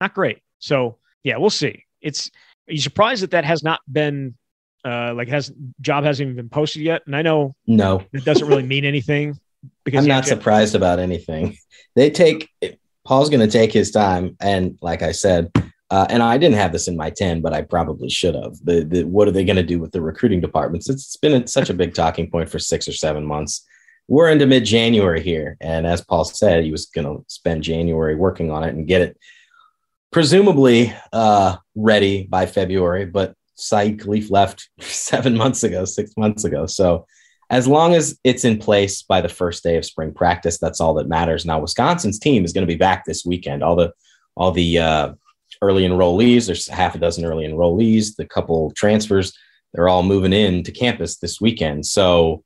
[0.00, 0.38] Not great.
[0.58, 1.84] So yeah, we'll see.
[2.00, 2.30] It's
[2.68, 4.36] are you surprised that that has not been
[4.84, 7.02] uh, like has job hasn't even been posted yet.
[7.06, 9.38] And I know no, it doesn't really mean anything
[9.84, 11.56] because I'm not surprised about anything.
[11.96, 12.50] They take
[13.04, 15.50] Paul's going to take his time, and like I said,
[15.90, 18.56] uh, and I didn't have this in my ten, but I probably should have.
[18.62, 20.88] The, the what are they going to do with the recruiting departments?
[20.88, 23.64] It's been such a big talking point for six or seven months.
[24.08, 28.14] We're into mid January here, and as Paul said, he was going to spend January
[28.14, 29.16] working on it and get it
[30.10, 33.06] presumably uh, ready by February.
[33.06, 36.66] But Saeed Khalif left seven months ago, six months ago.
[36.66, 37.06] So
[37.50, 40.94] as long as it's in place by the first day of spring practice, that's all
[40.94, 41.46] that matters.
[41.46, 43.62] Now, Wisconsin's team is going to be back this weekend.
[43.62, 43.92] All the
[44.36, 45.12] all the uh,
[45.62, 49.36] early enrollees, there's half a dozen early enrollees, the couple transfers,
[49.72, 51.86] they're all moving in to campus this weekend.
[51.86, 52.44] So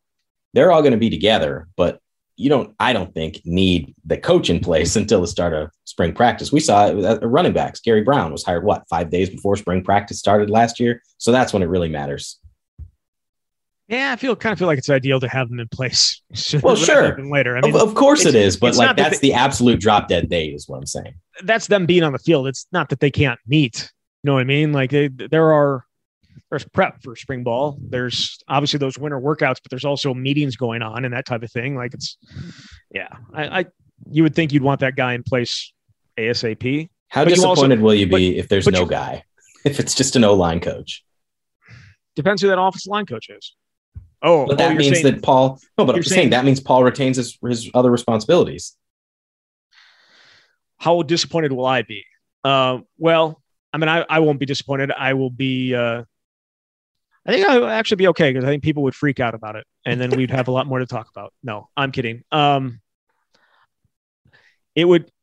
[0.55, 1.69] they're all going to be together.
[1.77, 2.01] But
[2.37, 6.15] you don't, I don't think, need the coach in place until the start of spring
[6.15, 6.51] practice.
[6.51, 7.81] We saw it at uh, running backs.
[7.81, 11.03] Gary Brown was hired, what, five days before spring practice started last year?
[11.19, 12.41] So that's when it really matters.
[13.89, 16.23] Yeah, I feel kind of feel like it's ideal to have them in place.
[16.63, 17.23] well, sure.
[17.23, 20.09] Later, I mean, of, of course it is, but like that's they, the absolute drop
[20.09, 21.15] dead date, is what I'm saying.
[21.45, 22.47] That's them being on the field.
[22.47, 23.93] It's not that they can't meet.
[24.23, 24.73] You know what I mean?
[24.73, 25.85] Like they, there are
[26.49, 27.77] there's prep for spring ball.
[27.83, 31.53] There's obviously those winter workouts, but there's also meetings going on and that type of
[31.53, 31.77] thing.
[31.77, 32.17] Like it's,
[32.95, 33.67] yeah, I, I
[34.11, 35.73] you would think you'd want that guy in place
[36.19, 36.89] ASAP.
[37.09, 39.25] How but disappointed also, will you be but, if there's no you, guy?
[39.65, 41.05] If it's just an O line coach?
[42.17, 43.55] Depends who that offensive line coach is.
[44.23, 45.61] Oh, But oh, that you're means saying- that Paul.
[45.79, 48.77] No, but I'm saying, saying- that means Paul retains his his other responsibilities.
[50.79, 52.05] how disappointed will I be?
[52.43, 53.41] Uh, well,
[53.73, 54.91] I mean, I, I won't be disappointed.
[54.91, 55.75] I will be.
[55.75, 56.03] Uh,
[57.25, 59.55] I think I will actually be okay because I think people would freak out about
[59.55, 61.33] it, and then we'd have a lot more to talk about.
[61.45, 62.25] No, I'm kidding.
[62.33, 62.81] Um,
[64.75, 65.09] it would.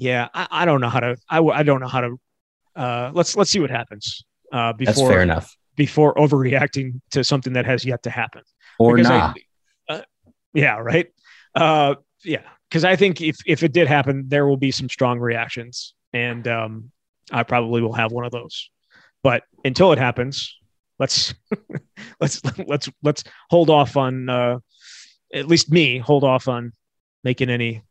[0.00, 1.16] Yeah, I, I don't know how to.
[1.28, 2.20] I don't know how to.
[2.74, 5.54] Uh, let's let's see what happens uh, That's before fair enough.
[5.76, 8.42] before overreacting to something that has yet to happen.
[8.78, 9.36] Or Because I- not.
[9.90, 10.00] uh,
[10.54, 11.08] yeah, right.
[11.54, 15.18] Uh, yeah, because I think if if it did happen, there will be some strong
[15.18, 16.90] reactions, and um,
[17.30, 18.70] I probably will have one of those.
[19.22, 20.56] But until it happens,
[20.98, 21.34] let's
[22.20, 24.58] let's let's let's hold off on uh,
[25.34, 26.72] at least me hold off on
[27.22, 27.82] making any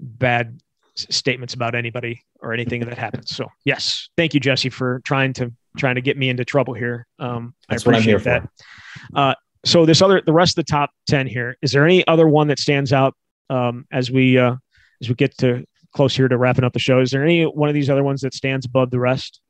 [0.00, 0.58] bad
[0.94, 3.34] statements about anybody or anything that happens.
[3.34, 7.06] So yes, thank you, Jesse, for trying to trying to get me into trouble here.
[7.18, 8.48] Um, That's I what I'm appreciate here that
[9.12, 9.18] for.
[9.18, 9.34] Uh,
[9.64, 12.48] so this other the rest of the top 10 here is there any other one
[12.48, 13.14] that stands out
[13.50, 14.56] um, as we uh,
[15.02, 15.64] as we get to
[15.94, 18.20] close here to wrapping up the show is there any one of these other ones
[18.22, 19.40] that stands above the rest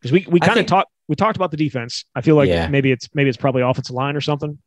[0.00, 2.66] because we, we kind of talked we talked about the defense i feel like Yeah.
[2.68, 4.58] maybe it's maybe it's probably offensive line or something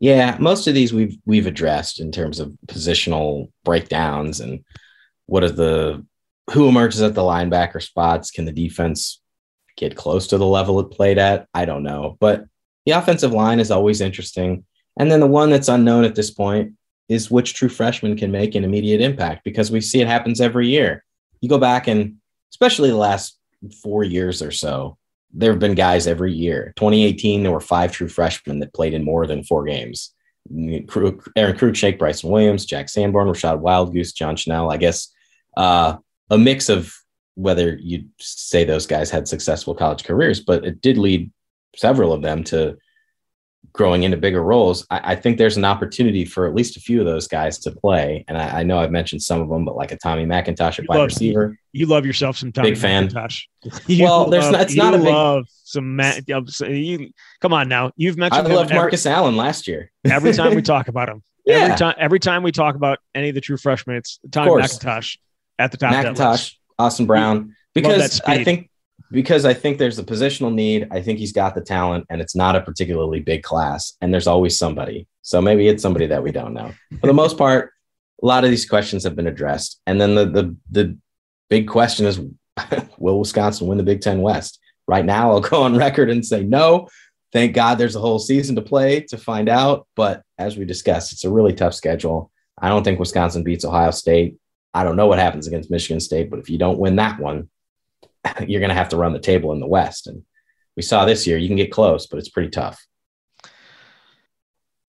[0.00, 4.64] Yeah, most of these we've we've addressed in terms of positional breakdowns and
[5.28, 6.04] what are the
[6.50, 8.30] who emerges at the linebacker spots.
[8.30, 9.20] Can the defense
[9.76, 11.46] get close to the level it played at?
[11.52, 12.46] I don't know, but
[12.86, 14.64] the offensive line is always interesting.
[14.98, 16.72] And then the one that's unknown at this point
[17.08, 20.68] is which true freshman can make an immediate impact because we see it happens every
[20.68, 21.04] year.
[21.40, 22.16] You go back and
[22.50, 23.38] especially the last
[23.82, 24.96] four years or so,
[25.32, 26.72] there have been guys every year.
[26.76, 30.14] 2018, there were five true freshmen that played in more than four games.
[30.50, 34.72] Aron Cruickshank Bryson Williams, Jack Sanborn, Rachad Wildgoose, John Chenal.
[34.72, 35.12] I guess
[35.58, 35.96] uh,
[36.30, 36.94] a mix of
[37.34, 41.30] whether you'd say those guys had successful college careers, but it did lead
[41.76, 42.76] several of them to
[43.72, 44.84] growing into bigger roles.
[44.90, 47.70] I, I think there's an opportunity for at least a few of those guys to
[47.70, 48.24] play.
[48.26, 50.78] And I, I know I've mentioned some of them, but like a Tommy McIntosh at
[50.80, 51.56] You wide love- receiver.
[51.72, 53.08] you love yourself some Tommy Big fan.
[53.08, 53.42] McIntosh.
[53.86, 56.24] You Well, there's love- not- it's not a big- love some Matt.
[56.28, 59.92] You, come on now, you've mentioned him loved every- Markus Allen last year.
[60.04, 61.22] every time we talk about him.
[61.44, 61.56] Yeah.
[61.64, 64.50] Every time, every time we talk about any of the true freshmen, it's Tommy.
[64.50, 65.18] McIntosh
[65.58, 65.94] at the top.
[65.94, 66.20] of that list.
[66.20, 68.70] McIntosh, Austin Brown, because I think
[69.10, 70.88] because I think there's a positional need.
[70.90, 73.94] I think he's got the talent, and it's not a particularly big class.
[74.00, 75.06] And there's always somebody.
[75.22, 76.72] So maybe it's somebody that we don't know.
[77.00, 77.72] For the most part,
[78.22, 79.80] a lot of these questions have been addressed.
[79.86, 80.98] And then the the the
[81.48, 82.20] big question is,
[82.98, 84.60] will Wisconsin win the Big Ten West?
[84.86, 86.88] Right now, I'll go on record and say no.
[87.32, 89.86] Thank God there's a whole season to play to find out.
[89.94, 92.30] But as we discussed, it's a really tough schedule.
[92.60, 94.36] I don't think Wisconsin beats Ohio State.
[94.74, 97.48] I don't know what happens against Michigan State, but if you don't win that one,
[98.46, 100.06] you're going to have to run the table in the West.
[100.06, 100.22] And
[100.76, 102.84] we saw this year, you can get close, but it's pretty tough.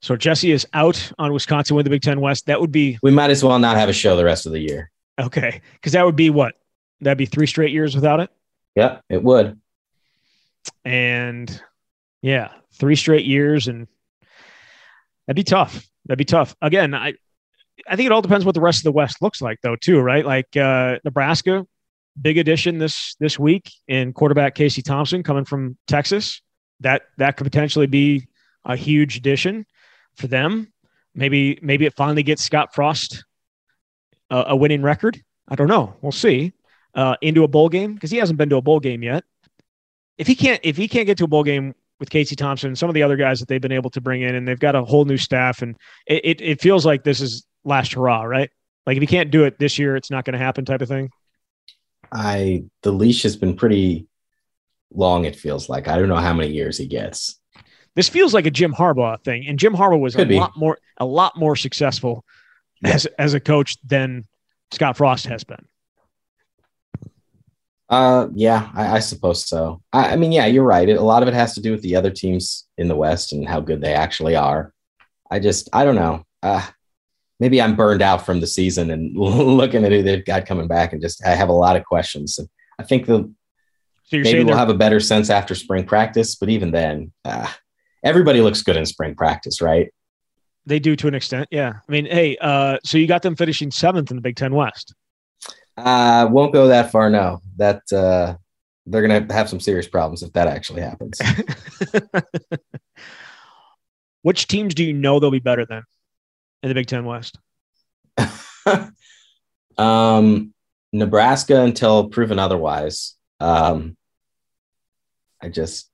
[0.01, 2.45] So Jesse is out on Wisconsin with the Big Ten West.
[2.45, 4.59] That would be We might as well not have a show the rest of the
[4.59, 4.91] year.
[5.19, 6.55] okay because that would be what?
[7.01, 8.29] That'd be three straight years without it.
[8.75, 9.59] Yep, it would.
[10.85, 11.61] And
[12.21, 13.87] yeah, three straight years, and
[15.27, 15.85] that'd be tough.
[16.05, 16.55] That'd be tough.
[16.61, 17.13] Again, I
[17.87, 19.99] I think it all depends what the rest of the West looks like, though, too,
[19.99, 20.25] right?
[20.25, 21.65] Like uh, Nebraska,
[22.19, 26.41] big addition this this week in quarterback Casey Thompson coming from Texas.
[26.81, 28.27] That that could potentially be
[28.65, 29.65] a huge addition
[30.15, 30.71] for them.
[31.15, 33.25] Maybe maybe it finally gets Scott Frost
[34.29, 35.21] a, a winning record.
[35.47, 35.95] I don't know.
[36.01, 36.53] We'll see.
[36.95, 39.23] Uh, into a bowl game because he hasn't been to a bowl game yet.
[40.17, 42.77] If he can't if he can't get to a bowl game with Casey Thompson, and
[42.77, 44.75] some of the other guys that they've been able to bring in, and they've got
[44.75, 45.75] a whole new staff, and
[46.07, 48.49] it it, it feels like this is last hurrah, right?
[48.85, 50.87] Like if he can't do it this year, it's not going to happen, type of
[50.87, 51.09] thing.
[52.11, 54.07] I the leash has been pretty
[54.93, 55.87] long, it feels like.
[55.87, 57.39] I don't know how many years he gets.
[57.95, 60.39] This feels like a Jim Harbaugh thing, and Jim Harbaugh was Could a be.
[60.39, 62.23] lot more a lot more successful
[62.81, 62.93] Yeah.
[62.93, 64.25] as as a coach than
[64.71, 65.65] Scott Frost has been.
[67.89, 69.81] Uh, yeah, I, I suppose so.
[69.91, 70.87] I, I mean, yeah, you're right.
[70.87, 73.33] It, a lot of it has to do with the other teams in the West
[73.33, 74.73] and how good they actually are.
[75.31, 76.23] I just, I don't know.
[76.43, 76.65] Uh,
[77.39, 80.93] maybe I'm burned out from the season and looking at who they've got coming back,
[80.93, 82.37] and just I have a lot of questions.
[82.37, 83.31] And I think the
[84.05, 86.35] so maybe we'll have a better sense after spring practice.
[86.35, 87.47] But even then, uh,
[88.03, 89.89] everybody looks good in spring practice, right?
[90.69, 91.73] they do to an extent, yeah.
[91.87, 94.93] I mean, hey, uh, so you got them finishing seventh in the Big Ten West.
[95.75, 97.09] Uh, won't go that far.
[97.09, 98.35] No, that uh,
[98.85, 101.19] they're gonna have some serious problems if that actually happens.
[104.21, 105.83] Which teams do you know they'll be better than
[106.63, 107.37] in the Big Ten West?
[109.77, 110.53] um,
[110.91, 113.15] Nebraska until proven otherwise.
[113.39, 113.95] Um,
[115.41, 115.89] I just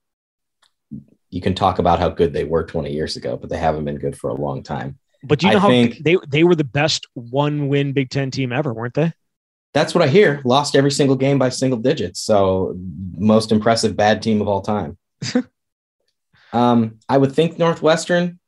[1.30, 3.98] you can talk about how good they were 20 years ago, but they haven't been
[3.98, 4.98] good for a long time.
[5.24, 8.32] But you know I how think- they they were the best one win Big Ten
[8.32, 9.12] team ever, weren't they?
[9.74, 10.42] That's what I hear.
[10.46, 12.22] Lost every single game by single digits.
[12.22, 12.76] So
[13.18, 14.98] most impressive bad team of all time.
[16.54, 18.40] um, I would think Northwestern.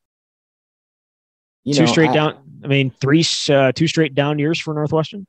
[1.67, 2.37] You two know, straight I- down.
[2.63, 5.27] I mean, three uh, two straight down years for Northwestern.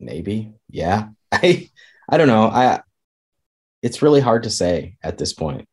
[0.00, 1.70] maybe yeah i
[2.08, 2.80] i don't know i
[3.82, 5.66] it's really hard to say at this point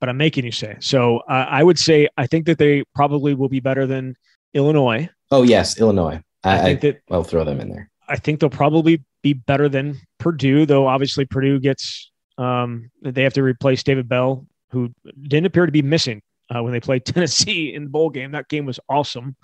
[0.00, 1.18] But I'm making you say so.
[1.20, 4.16] Uh, I would say I think that they probably will be better than
[4.54, 5.08] Illinois.
[5.30, 8.50] oh yes illinois I, i, think that i'll throw them in there I think they'll
[8.50, 10.86] probably be better than Purdue, though.
[10.86, 14.90] Obviously, Purdue gets um, they have to replace David Bell, who
[15.20, 16.22] didn't appear to be missing
[16.54, 18.32] uh, when they played Tennessee in the bowl game.
[18.32, 19.36] That game was awesome.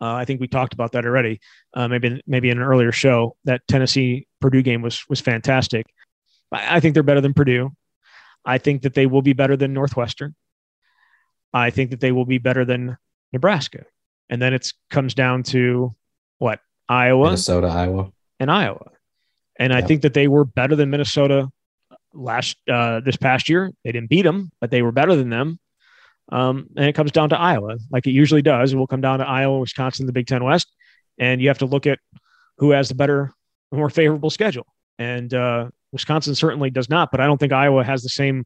[0.00, 1.40] Uh, I think we talked about that already.
[1.74, 5.86] Uh, maybe maybe in an earlier show that Tennessee Purdue game was was fantastic.
[6.52, 7.72] I, I think they're better than Purdue.
[8.44, 10.34] I think that they will be better than Northwestern.
[11.52, 12.96] I think that they will be better than
[13.32, 13.84] Nebraska,
[14.30, 15.94] and then it comes down to
[16.38, 18.92] what Iowa minnesota iowa and Iowa.
[19.58, 21.50] And I think that they were better than Minnesota
[22.14, 23.72] last uh, this past year.
[23.84, 25.58] They didn't beat them, but they were better than them.
[26.30, 28.72] Um, and it comes down to Iowa, like it usually does.
[28.72, 30.68] It will come down to Iowa, Wisconsin, the Big Ten West,
[31.18, 31.98] and you have to look at
[32.58, 33.32] who has the better,
[33.72, 34.66] more favorable schedule.
[34.98, 38.44] And uh, Wisconsin certainly does not, but I don't think Iowa has the same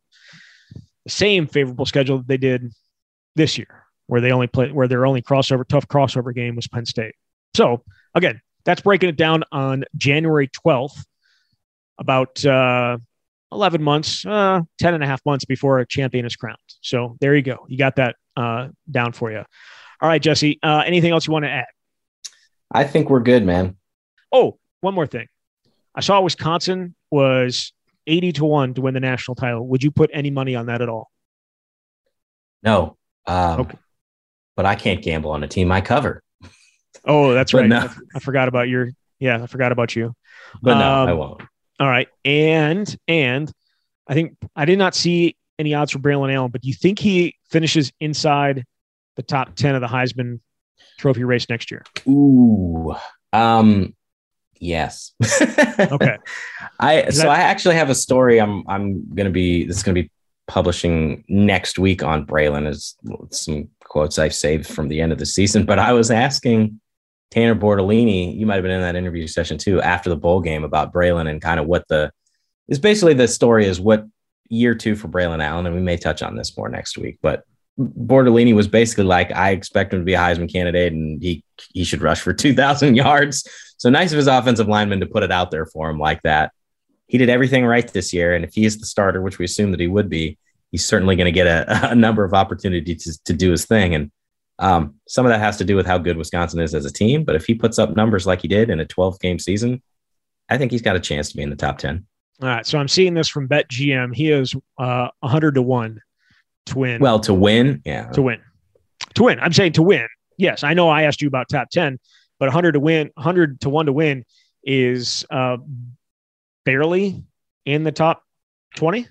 [1.08, 2.70] same favorable schedule that they did
[3.34, 6.86] this year, where they only play where their only crossover tough crossover game was Penn
[6.86, 7.14] State.
[7.54, 7.82] So
[8.14, 11.04] again, that's breaking it down on January 12th,
[11.98, 12.98] about uh,
[13.52, 16.56] 11 months, uh, 10 and a half months before a champion is crowned.
[16.80, 17.58] So there you go.
[17.68, 19.44] You got that uh, down for you.
[20.00, 21.66] All right, Jesse, uh, anything else you want to add?
[22.74, 23.76] i think we're good man
[24.32, 25.26] Oh, one more thing.
[25.94, 27.72] I saw Wisconsin was
[28.06, 29.66] 80 to 1 to win the national title.
[29.68, 31.10] Would you put any money on that at all?
[32.62, 32.96] no
[33.26, 33.78] um, Okay.
[34.56, 36.22] but i can't gamble on a team i cover
[37.04, 37.68] Oh, that's right.
[37.68, 37.78] no.
[37.78, 38.88] I, I forgot about your,
[39.18, 40.14] yeah, I forgot about you.
[40.62, 41.42] but no Um, i won't
[41.82, 42.06] All right.
[42.24, 43.50] And and
[44.06, 47.00] I think I did not see any odds for Braelon Allen, but do you think
[47.00, 48.64] he finishes inside
[49.16, 50.38] the top 10 of the Heisman
[50.98, 51.82] trophy race next year?
[52.06, 52.94] ooh
[53.32, 53.96] um
[54.60, 55.12] yes
[55.80, 56.18] Okay.
[56.78, 58.40] I so I actually have a story.
[58.40, 60.10] I'm I'm gonna be this is gonna be
[60.46, 62.94] publishing next week on Braelon is
[63.30, 65.66] some quotes I saved from the end of the season.
[65.66, 66.80] But I was asking
[67.32, 70.64] Tanner Bortolini, you might have been in that interview session too, after the bowl game
[70.64, 72.12] about Braelon and kind of what the
[72.68, 74.06] is basically the story is what
[74.48, 77.44] year two for Braelon Allen, and we may touch on this more next week, but
[77.80, 81.84] Bortolini was basically like, I expect him to be a Heisman candidate and he he
[81.84, 83.48] should rush for 2,000 yards.
[83.78, 86.52] So nice of his offensive lineman to put it out there for him like that.
[87.06, 88.34] He did everything right this year.
[88.34, 90.38] And if he is the starter, which we assume that he would be,
[90.70, 93.94] he's certainly going to get a, a number of opportunities to, to do his thing.
[93.94, 94.10] And
[94.58, 97.24] um, some of that has to do with how good Wisconsin is as a team.
[97.24, 99.82] But if he puts up numbers like he did in a 12 game season,
[100.48, 102.04] I think he's got a chance to be in the top 10.
[102.42, 102.66] All right.
[102.66, 104.14] So I'm seeing this from BetMGM.
[104.14, 106.00] He is uh, 100 to 1
[106.66, 107.00] to win.
[107.00, 108.10] Well, to win, yeah.
[108.10, 108.40] to win.
[109.14, 109.40] To win.
[109.40, 110.06] I'm saying to win.
[110.38, 111.98] Yes, I know I asked you about top 10,
[112.38, 114.24] but 100 to win, 100 to 1 to win
[114.64, 115.58] is uh,
[116.64, 117.22] barely
[117.64, 118.22] in the top
[118.76, 119.06] 20.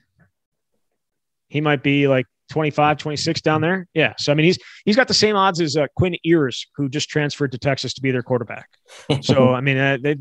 [1.48, 3.88] He might be like 25, 26 down there.
[3.94, 4.14] Yeah.
[4.20, 7.10] So I mean he's he's got the same odds as uh, Quinn Ewers who just
[7.10, 8.70] transferred to Texas to be their quarterback.
[9.22, 10.18] So I mean uh, they,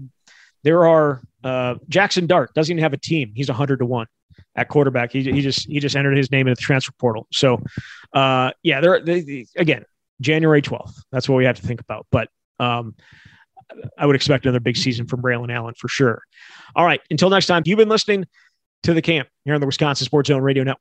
[0.62, 3.32] there are uh, Jaxson Dart doesn't even have a team.
[3.34, 4.06] He's a 100 to 1
[4.56, 5.12] at quarterback.
[5.12, 7.26] He, he just he just entered his name in the transfer portal.
[7.32, 7.62] So
[8.14, 9.84] uh, yeah, there they, they- again
[10.20, 11.02] January 12th.
[11.12, 12.06] That's what we have to think about.
[12.12, 12.28] But
[12.58, 12.94] um,
[13.98, 16.22] I would expect another big season from Braelon Allen for sure.
[16.76, 17.00] All right.
[17.10, 18.26] Until next time, you've been listening
[18.82, 20.80] to the camp here on the Wisconsin Sports Zone Radio Network.